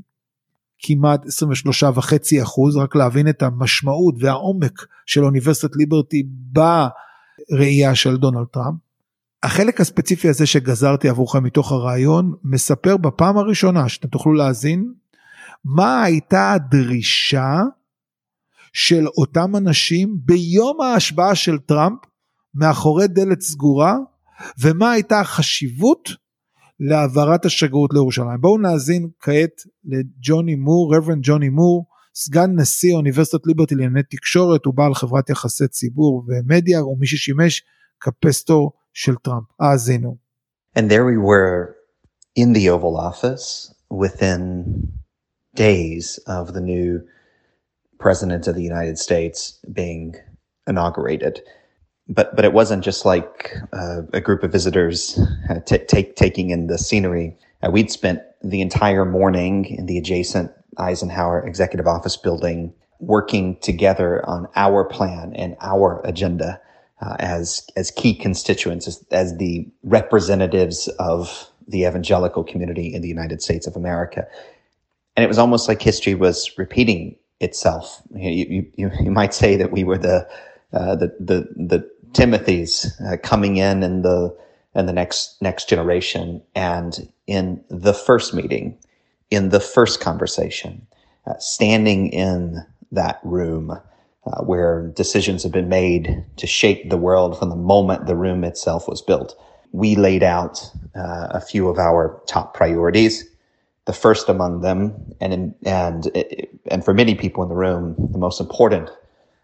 כמעט 0.79 1.25
23 1.25 1.83
וחצי 1.83 2.41
אחוז, 2.43 2.77
רק 2.77 2.95
להבין 2.95 3.29
את 3.29 3.43
המשמעות 3.43 4.15
והעומק 4.19 4.85
של 5.05 5.23
אוניברסיטת 5.23 5.75
ליברטי 5.75 6.23
בראייה 6.27 7.95
של 7.95 8.17
דונלד 8.17 8.47
טראמפ. 8.47 8.84
החלק 9.43 9.81
הספציפי 9.81 10.29
הזה 10.29 10.45
שגזרתי 10.45 11.09
עבורכם 11.09 11.43
מתוך 11.43 11.71
הריאיון 11.71 12.33
מספר 12.43 12.97
בפעם 12.97 13.37
הראשונה 13.37 13.89
שאתם 13.89 14.07
תוכלו 14.07 14.33
להאזין 14.33 14.93
מה 15.65 16.03
הייתה 16.03 16.51
הדרישה 16.51 17.59
של 18.73 19.07
אותם 19.07 19.55
אנשים 19.55 20.17
ביום 20.25 20.81
ההשבעה 20.81 21.35
של 21.35 21.57
טראמפ 21.57 21.99
מאחורי 22.55 23.07
דלת 23.07 23.41
סגורה 23.41 23.95
ומה 24.61 24.91
הייתה 24.91 25.19
החשיבות 25.19 26.09
להעברת 26.79 27.45
השגרירות 27.45 27.93
לירושלים. 27.93 28.41
בואו 28.41 28.57
נאזין 28.57 29.09
כעת 29.19 29.61
לג'וני 29.85 30.55
מור, 30.55 30.95
Reverend 30.95 31.21
ג'וני 31.23 31.49
מור, 31.49 31.85
סגן 32.15 32.51
נשיא 32.55 32.95
אוניברסיטת 32.95 33.47
ליברטי 33.47 33.75
לענייני 33.75 34.03
תקשורת, 34.03 34.65
הוא 34.65 34.73
בעל 34.73 34.93
חברת 34.93 35.29
יחסי 35.29 35.67
ציבור 35.67 36.25
ומדיה, 36.27 36.85
ומי 36.85 37.07
ששימש 37.07 37.63
כפסטור 37.99 38.71
של 38.94 39.16
טראמפ. 39.16 39.44
האזינו. 39.58 40.16
And 40.76 40.88
there 40.90 41.04
we 41.04 41.18
were 41.18 41.76
in 42.36 42.52
the 42.52 42.68
Oval 42.70 42.96
Office 42.96 43.74
within 43.90 44.92
days 45.54 46.18
of 46.26 46.52
the 46.54 46.60
new 46.60 47.00
president 47.98 48.46
of 48.46 48.54
the 48.54 48.62
United 48.62 48.98
States 48.98 49.58
being 49.72 50.14
inaugurated. 50.66 51.40
but 52.10 52.34
but 52.34 52.44
it 52.44 52.52
wasn't 52.52 52.82
just 52.82 53.04
like 53.04 53.54
uh, 53.72 54.02
a 54.12 54.20
group 54.20 54.42
of 54.42 54.50
visitors 54.52 55.18
uh, 55.48 55.60
t- 55.60 55.78
take, 55.78 56.16
taking 56.16 56.50
in 56.50 56.66
the 56.66 56.76
scenery. 56.76 57.36
Uh, 57.62 57.70
we'd 57.70 57.90
spent 57.90 58.20
the 58.42 58.60
entire 58.60 59.04
morning 59.04 59.64
in 59.64 59.86
the 59.86 59.96
adjacent 59.96 60.50
Eisenhower 60.78 61.46
Executive 61.46 61.86
Office 61.86 62.16
building 62.16 62.72
working 62.98 63.56
together 63.60 64.26
on 64.28 64.48
our 64.56 64.84
plan 64.84 65.32
and 65.34 65.56
our 65.60 66.00
agenda 66.04 66.60
uh, 67.01 67.15
as 67.19 67.67
as 67.75 67.91
key 67.91 68.15
constituents, 68.15 68.87
as, 68.87 69.05
as 69.11 69.37
the 69.37 69.67
representatives 69.83 70.87
of 70.99 71.49
the 71.67 71.83
evangelical 71.83 72.43
community 72.43 72.93
in 72.93 73.01
the 73.01 73.07
United 73.07 73.41
States 73.41 73.67
of 73.67 73.75
America. 73.75 74.27
And 75.15 75.23
it 75.23 75.27
was 75.27 75.37
almost 75.37 75.67
like 75.67 75.81
history 75.81 76.13
was 76.13 76.51
repeating 76.57 77.15
itself. 77.39 78.01
You, 78.13 78.65
you, 78.75 78.91
you 78.99 79.11
might 79.11 79.33
say 79.33 79.55
that 79.55 79.71
we 79.71 79.83
were 79.83 79.97
the 79.97 80.27
uh, 80.73 80.95
the 80.95 81.15
the 81.19 81.47
the 81.55 81.89
Timothy's 82.13 82.99
uh, 83.01 83.17
coming 83.21 83.57
in 83.57 83.83
in 83.83 84.01
the 84.01 84.35
in 84.73 84.85
the 84.85 84.93
next 84.93 85.41
next 85.41 85.69
generation, 85.69 86.41
and 86.55 87.09
in 87.27 87.63
the 87.69 87.93
first 87.93 88.33
meeting, 88.33 88.77
in 89.31 89.49
the 89.49 89.59
first 89.59 89.99
conversation, 89.99 90.85
uh, 91.27 91.37
standing 91.39 92.09
in 92.09 92.65
that 92.91 93.19
room 93.23 93.79
uh, 94.25 94.41
where 94.43 94.87
decisions 94.95 95.43
have 95.43 95.51
been 95.51 95.69
made 95.69 96.23
to 96.37 96.47
shape 96.47 96.89
the 96.89 96.97
world 96.97 97.37
from 97.37 97.49
the 97.49 97.55
moment 97.55 98.07
the 98.07 98.15
room 98.15 98.43
itself 98.43 98.87
was 98.87 99.01
built. 99.01 99.35
We 99.71 99.95
laid 99.95 100.23
out 100.23 100.59
uh, 100.95 101.27
a 101.31 101.41
few 101.41 101.67
of 101.67 101.77
our 101.77 102.21
top 102.27 102.53
priorities. 102.53 103.29
The 103.85 103.93
first 103.93 104.29
among 104.29 104.61
them, 104.61 105.13
and 105.21 105.33
in, 105.33 105.55
and 105.63 106.11
and 106.71 106.83
for 106.83 106.93
many 106.93 107.13
people 107.13 107.43
in 107.43 107.49
the 107.49 107.55
room, 107.55 107.95
the 108.11 108.17
most 108.17 108.41
important 108.41 108.89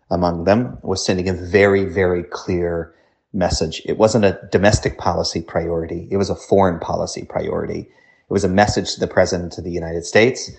among 0.10 0.46
them 0.46 0.78
was 0.82 1.06
sending 1.06 1.30
a 1.30 1.34
very, 1.34 1.86
very 1.86 2.24
clear 2.24 2.94
message. 3.34 3.82
It 3.86 3.98
wasn't 3.98 4.26
a 4.26 4.39
domestic 4.52 4.98
policy 4.98 5.41
priority. 5.41 6.08
It 6.12 6.17
was 6.17 6.30
a 6.30 6.36
foreign 6.36 6.80
policy 6.80 7.24
priority. 7.24 7.82
It 7.82 8.34
was 8.34 8.44
a 8.44 8.50
message 8.50 8.94
to 8.94 9.00
the 9.00 9.08
president 9.08 9.58
of 9.58 9.63
the 9.63 9.72
United 9.72 10.06
States 10.06 10.52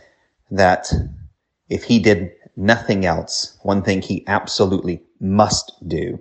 that 0.50 0.90
if 1.68 1.84
he 1.84 1.98
did 1.98 2.30
nothing 2.55 3.05
else, 3.05 3.57
one 3.63 3.81
thing 3.81 4.01
he 4.01 4.23
absolutely 4.27 5.01
must 5.19 5.71
do 5.87 6.19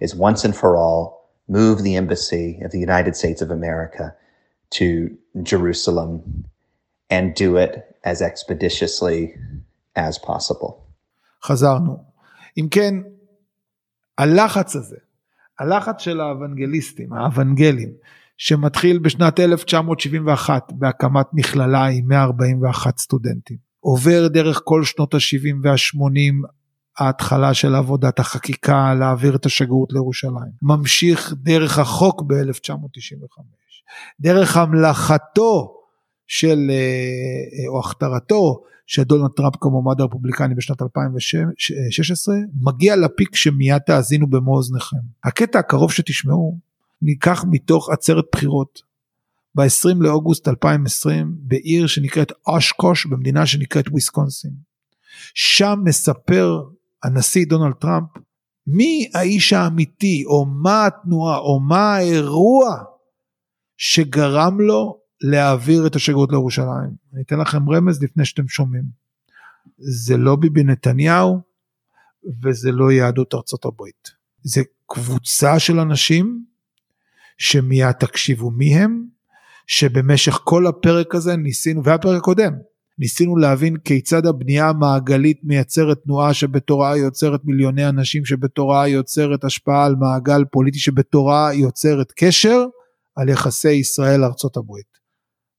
is 0.00 0.14
once 0.14 0.44
and 0.44 0.54
for 0.54 0.76
all 0.76 1.30
move 1.48 1.82
the 1.82 1.96
embassy 1.96 2.60
of 2.64 2.70
the 2.72 2.80
United 2.88 3.14
States 3.16 3.40
of 3.42 3.50
America 3.50 4.14
to 4.70 4.86
Jerusalem 5.42 6.44
and 7.10 7.34
do 7.34 7.56
it 7.56 7.72
as 8.04 8.20
expeditiously 8.22 9.34
as 9.96 10.18
possible. 10.18 10.82
חזרנו. 11.42 11.96
אם 12.58 12.68
כן, 12.70 12.94
הלחץ 14.18 14.76
הזה, 14.76 14.96
הלחץ 15.58 16.00
של 16.00 16.20
האוונגליסטים, 16.20 17.12
האוונגלים, 17.12 17.92
שמתחיל 18.36 18.98
בשנת 18.98 19.40
1971 19.40 20.72
בהקמת 20.72 21.26
מכללה 21.32 21.86
עם 21.86 22.08
141 22.08 22.98
סטודנטים, 22.98 23.56
עובר 23.81 24.27
דרך 24.27 24.61
כל 24.63 24.83
שנות 24.83 25.13
ה-70 25.13 25.55
וה-80 25.63 26.47
ההתחלה 26.97 27.53
של 27.53 27.75
עבודת 27.75 28.19
החקיקה 28.19 28.93
להעביר 28.93 29.35
את 29.35 29.45
השגרירות 29.45 29.93
לירושלים, 29.93 30.51
ממשיך 30.61 31.33
דרך 31.37 31.79
החוק 31.79 32.21
ב-1995, 32.21 33.41
דרך 34.19 34.57
המלכתו 34.57 35.73
של, 36.27 36.71
אה, 36.71 37.67
או 37.67 37.79
הכתרתו 37.79 38.63
של 38.87 39.03
דונלד 39.03 39.29
טראמפ 39.35 39.55
כמועמד 39.61 40.01
הרפובליקני 40.01 40.55
בשנת 40.55 40.81
2016 40.81 42.35
מגיע 42.61 42.95
ל 42.95 43.03
peak 43.03 43.35
שמיד 43.35 43.77
תאזינו 43.77 44.29
במו 44.29 44.55
אוזניכם. 44.55 44.97
הקטע 45.23 45.59
הקרוב 45.59 45.91
שתשמעו 45.91 46.57
ניקח 47.01 47.45
מתוך 47.49 47.89
עצרת 47.89 48.25
בחירות 48.31 48.90
ב-20 49.55 49.95
לאוגוסט 49.99 50.47
2020 50.47 51.35
בעיר 51.37 51.87
שנקראת 51.87 52.31
אושקוש 52.47 53.05
במדינה 53.05 53.45
שנקראת 53.45 53.87
וויסקונסין. 53.87 54.51
שם 55.33 55.79
מספר 55.83 56.61
הנשיא 57.03 57.45
דונלד 57.45 57.73
טראמפ 57.73 58.07
מי 58.67 59.09
האיש 59.13 59.53
האמיתי 59.53 60.23
או 60.25 60.45
מה 60.45 60.85
התנועה 60.85 61.37
או 61.37 61.59
מה 61.59 61.95
האירוע 61.95 62.83
שגרם 63.77 64.61
לו 64.61 64.99
להעביר 65.21 65.87
את 65.87 65.95
השגרירות 65.95 66.31
לירושלים. 66.31 66.91
אני 67.13 67.21
אתן 67.21 67.39
לכם 67.39 67.69
רמז 67.69 68.03
לפני 68.03 68.25
שאתם 68.25 68.47
שומעים. 68.47 68.83
זה 69.77 70.17
לא 70.17 70.35
ביבי 70.35 70.63
נתניהו 70.63 71.41
וזה 72.43 72.71
לא 72.71 72.91
יהדות 72.91 73.33
ארצות 73.33 73.65
הברית. 73.65 74.11
זה 74.43 74.61
קבוצה 74.87 75.59
של 75.59 75.79
אנשים 75.79 76.45
שמיד 77.37 77.91
תקשיבו 77.91 78.51
מי 78.51 78.75
הם, 78.75 79.05
שבמשך 79.67 80.39
כל 80.43 80.67
הפרק 80.67 81.15
הזה 81.15 81.35
ניסינו, 81.35 81.83
והפרק 81.83 82.17
הקודם, 82.17 82.53
ניסינו 82.99 83.37
להבין 83.37 83.77
כיצד 83.77 84.25
הבנייה 84.25 84.69
המעגלית 84.69 85.39
מייצרת 85.43 85.97
תנועה 86.03 86.33
שבתורה 86.33 86.97
יוצרת 86.97 87.41
מיליוני 87.43 87.89
אנשים, 87.89 88.25
שבתורה 88.25 88.87
יוצרת 88.87 89.43
השפעה 89.43 89.85
על 89.85 89.95
מעגל 89.95 90.45
פוליטי, 90.51 90.79
שבתורה 90.79 91.53
יוצרת 91.53 92.11
קשר 92.15 92.65
על 93.15 93.29
יחסי 93.29 93.71
ישראל-ארצות 93.71 94.57
הברית. 94.57 94.91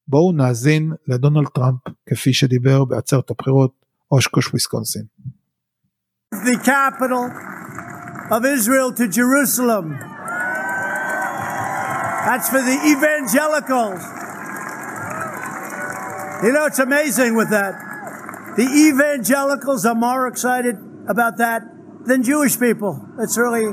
בואו 0.08 0.32
נאזין 0.32 0.92
לדונלד 1.08 1.48
טראמפ 1.54 1.80
כפי 2.08 2.32
שדיבר 2.32 2.84
בעצרת 2.84 3.30
הבחירות 3.30 3.72
אושקוש 4.12 4.48
וויסקונסין. 4.48 5.02
The 6.34 6.58
capital 6.64 7.24
of 8.30 8.44
Israel 8.44 8.90
to 8.98 9.06
Jerusalem. 9.08 10.11
That's 12.28 12.48
for 12.48 12.62
the 12.70 12.78
evangelicals. 12.94 14.02
You 16.44 16.52
know, 16.54 16.64
it's 16.70 16.78
amazing 16.78 17.32
with 17.40 17.50
that. 17.50 17.74
The 18.60 18.68
evangelicals 18.88 19.84
are 19.90 19.98
more 20.08 20.22
excited 20.32 20.76
about 21.08 21.34
that 21.38 21.62
than 22.08 22.22
Jewish 22.22 22.54
people. 22.58 22.92
It's 23.22 23.36
really, 23.38 23.66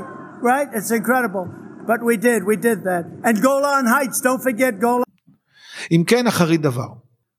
right? 0.50 0.68
It's 0.72 0.90
incredible. 0.90 1.46
But 1.90 2.00
we 2.08 2.16
did, 2.16 2.44
we 2.44 2.56
did 2.56 2.78
that. 2.90 3.04
And 3.26 3.34
Golan 3.42 3.86
Heights, 3.86 4.20
don't 4.20 4.42
forget 4.48 4.80
Golan. 4.80 5.04
אם 5.90 6.04
כן, 6.06 6.26
אחרית 6.26 6.60
דבר. 6.60 6.88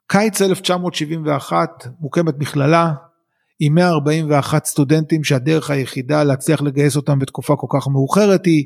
קיץ 0.07 0.41
1971 0.41 1.88
מוקמת 1.99 2.34
מכללה 2.39 2.93
עם 3.59 3.76
141 3.76 4.66
סטודנטים 4.66 5.24
שהדרך 5.24 5.70
היחידה 5.70 6.24
להצליח 6.24 6.62
לגייס 6.62 6.95
אותם 6.95 7.20
בתקופה 7.20 7.55
כל 7.55 7.68
כך 7.80 7.88
מאוחרת 7.88 8.45
היא 8.45 8.66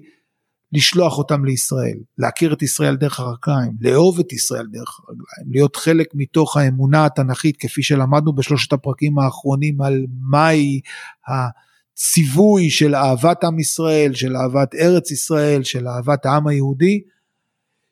לשלוח 0.75 1.17
אותם 1.17 1.45
לישראל, 1.45 1.97
להכיר 2.17 2.53
את 2.53 2.61
ישראל 2.61 2.95
דרך 2.95 3.19
הרגליים, 3.19 3.71
לאהוב 3.81 4.19
את 4.19 4.33
ישראל 4.33 4.65
דרך 4.71 4.99
הרגליים, 4.99 5.51
להיות 5.51 5.75
חלק 5.75 6.07
מתוך 6.13 6.57
האמונה 6.57 7.05
התנ"כית 7.05 7.57
כפי 7.57 7.83
שלמדנו 7.83 8.33
בשלושת 8.33 8.73
הפרקים 8.73 9.19
האחרונים 9.19 9.81
על 9.81 10.05
מהי 10.29 10.81
הציווי 11.27 12.69
של 12.69 12.95
אהבת 12.95 13.43
עם 13.43 13.59
ישראל, 13.59 14.13
של 14.13 14.35
אהבת 14.37 14.75
ארץ 14.75 15.11
ישראל, 15.11 15.63
של 15.63 15.87
אהבת 15.87 16.25
העם 16.25 16.47
היהודי, 16.47 17.01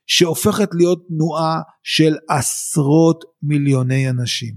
שהופכת 0.07 0.69
להיות 0.73 1.05
תנועה 1.07 1.61
של 1.83 2.15
עשרות 2.29 3.23
מיליוני 3.43 4.09
אנשים. 4.09 4.53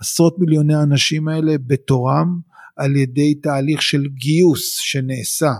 עשרות 0.00 0.38
מיליוני 0.38 0.74
האנשים 0.74 1.28
האלה 1.28 1.54
בתורם 1.66 2.40
על 2.76 2.96
ידי 2.96 3.34
תהליך 3.34 3.82
של 3.82 4.02
גיוס 4.14 4.76
שנעשה 4.76 5.52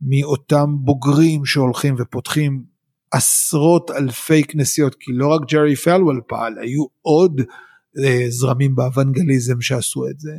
מאותם 0.00 0.74
בוגרים 0.78 1.44
שהולכים 1.44 1.94
ופותחים 1.98 2.64
עשרות 3.10 3.90
אלפי 3.90 4.44
כנסיות, 4.44 4.94
כי 5.00 5.12
לא 5.12 5.28
רק 5.28 5.40
ג'רי 5.50 5.76
פלוול 5.76 6.20
פעל, 6.26 6.58
היו 6.58 6.84
עוד 7.02 7.40
אה, 8.04 8.24
זרמים 8.28 8.74
באוונגליזם 8.74 9.60
שעשו 9.60 10.08
את 10.08 10.20
זה, 10.20 10.32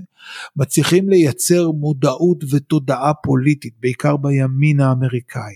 מצליחים 0.56 1.10
לייצר 1.10 1.72
מודעות 1.72 2.44
ותודעה 2.52 3.14
פוליטית, 3.14 3.74
בעיקר 3.80 4.18
בימין 4.18 4.80
האמריקאי, 4.80 5.54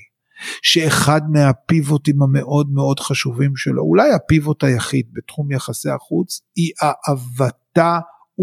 שאחד 0.62 1.22
מהפיבוטים 1.32 2.22
המאוד 2.22 2.70
מאוד 2.74 2.99
חשובים 2.99 3.56
שלו, 3.56 3.84
אולי 3.84 4.12
הפיבוט 4.14 4.64
היחיד 4.64 5.06
בתחום 5.14 5.51
יחסי 5.51 5.89
החוץ, 5.89 6.41
היא 6.56 6.72
אהבתה 6.84 7.99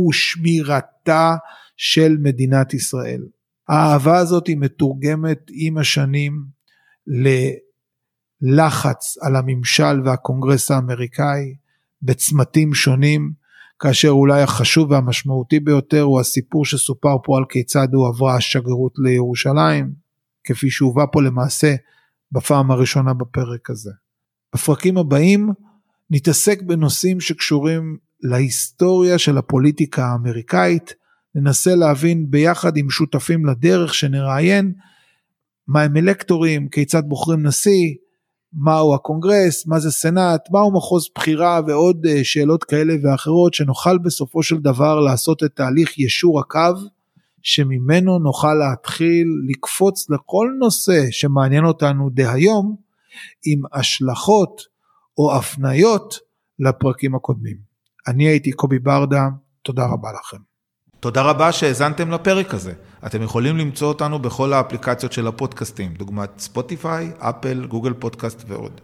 ושמירתה 0.09 1.35
של 1.77 2.17
מדינת 2.23 2.75
ישראל. 2.75 3.23
האהבה 3.71 4.19
הזאת 4.19 4.47
היא 4.47 4.57
מתורגמת 4.57 5.39
עם 5.53 5.79
השנים 5.79 6.45
ללחץ 8.43 9.19
על 9.21 9.37
הממשל 9.37 10.01
והקונגרס 10.05 10.71
האמריקאי 10.71 11.55
בצמתים 12.03 12.75
שונים, 12.75 13.33
כאשר 13.79 14.09
אולי 14.09 14.43
החשוב 14.43 14.91
והמשמעותי 14.91 15.61
ביותר 15.61 16.03
הוא 16.03 16.21
הסיפור 16.21 16.65
שסופר 16.65 17.17
פה 17.25 17.39
על 17.39 17.45
כיצד 17.49 17.89
הוא 17.93 18.09
עברה 18.09 18.37
השגרירות 18.37 18.93
לירושלים, 18.99 19.93
כפי 20.45 20.71
שהובא 20.71 21.05
פה 21.13 21.23
למעשה 21.23 21.75
בפעם 22.33 22.71
הראשונה 22.71 23.15
בפרק 23.15 23.71
הזה. 23.71 23.91
בפרקים 24.55 24.99
הבאים 24.99 25.53
נתעסק 26.11 26.63
בנושאים 26.63 27.21
שקשורים 27.21 27.97
להיסטוריה 28.23 29.19
של 29.19 29.39
הפוליטיקה 29.39 30.07
האמריקאית, 30.07 30.95
ננסה 31.35 31.75
להבין 31.75 32.31
ביחד 32.31 32.77
עם 32.77 32.91
שותפים 32.91 33.47
לדרך 33.47 33.95
שנראיין 33.95 34.73
מה 35.69 35.83
הם 35.83 35.97
אלקטורים, 35.97 36.69
כיצד 36.69 37.03
בוחרים 37.09 37.47
נשיא, 37.47 37.95
מהו 38.53 38.95
הקונגרס, 38.95 39.67
מה 39.67 39.81
זה 39.81 39.91
סנאט, 39.91 40.51
מהו 40.51 40.73
מחוז 40.73 41.09
בחירה 41.15 41.61
ועוד 41.67 42.07
אה, 42.07 42.25
שאלות 42.25 42.65
כאלה 42.65 42.95
ואחרות 43.03 43.55
שנוכל 43.55 43.99
בסופו 43.99 44.43
של 44.43 44.57
דבר 44.57 45.01
לעשות 45.01 45.43
את 45.43 45.51
תהליך 45.55 45.99
יישור 45.99 46.41
הקו 46.41 46.75
שממנו 47.43 48.19
נוכל 48.19 48.55
להתחיל 48.55 49.27
לקפוץ 49.49 50.11
לכל 50.11 50.49
נושא 50.59 51.03
שמעניין 51.11 51.65
אותנו 51.65 52.11
דהיום 52.13 52.77
עם 53.47 53.61
השלכות 53.73 54.63
או 55.19 55.37
הפניות 55.37 56.15
לפרקים 56.59 57.15
הקודמים. 57.15 57.57
אני 58.09 58.29
הייתי 58.29 58.53
קובי 58.53 58.79
ברדה, 58.79 59.29
תודה 59.63 59.87
רבה 59.87 60.09
לכם. 60.13 60.50
תודה 61.01 61.23
רבה 61.23 61.53
שהאזנתם 61.53 62.11
לפרק 62.11 62.55
הזה. 62.55 62.73
אתם 63.07 63.23
יכולים 63.23 63.59
למצוא 63.59 63.89
אותנו 63.89 64.19
בכל 64.19 64.53
האפליקציות 64.53 65.13
של 65.13 65.27
הפודקאסטים, 65.27 65.95
דוגמת 65.95 66.31
ספוטיפיי, 66.39 67.11
אפל, 67.19 67.67
גוגל 67.67 67.93
פודקאסט 67.93 68.45
ועוד. 68.49 68.81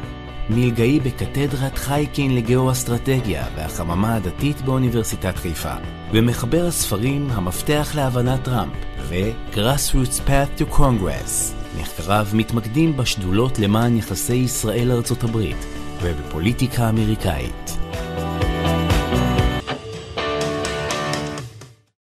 מלגאי 0.50 1.00
בקתדרת 1.00 1.78
חייקין 1.78 2.36
לגאו-אסטרטגיה 2.36 3.46
והחממה 3.56 4.16
הדתית 4.16 4.62
באוניברסיטת 4.62 5.36
חיפה, 5.36 5.74
ומחבר 6.14 6.66
הספרים 6.68 7.28
המפתח 7.32 7.92
להבנת 7.96 8.44
טראמפ 8.44 8.74
ו-Grassroots 9.00 10.20
Path 10.28 10.62
to 10.62 10.76
Congress. 10.78 11.54
מחקריו 11.82 12.28
מתמקדים 12.34 12.98
בשדולות 12.98 13.60
למען 13.60 13.98
יחסי 13.98 14.36
ישראל-ארצות 14.36 15.24
הברית 15.24 15.66
ובפוליטיקה 16.02 16.90
אמריקאית. 16.90 17.78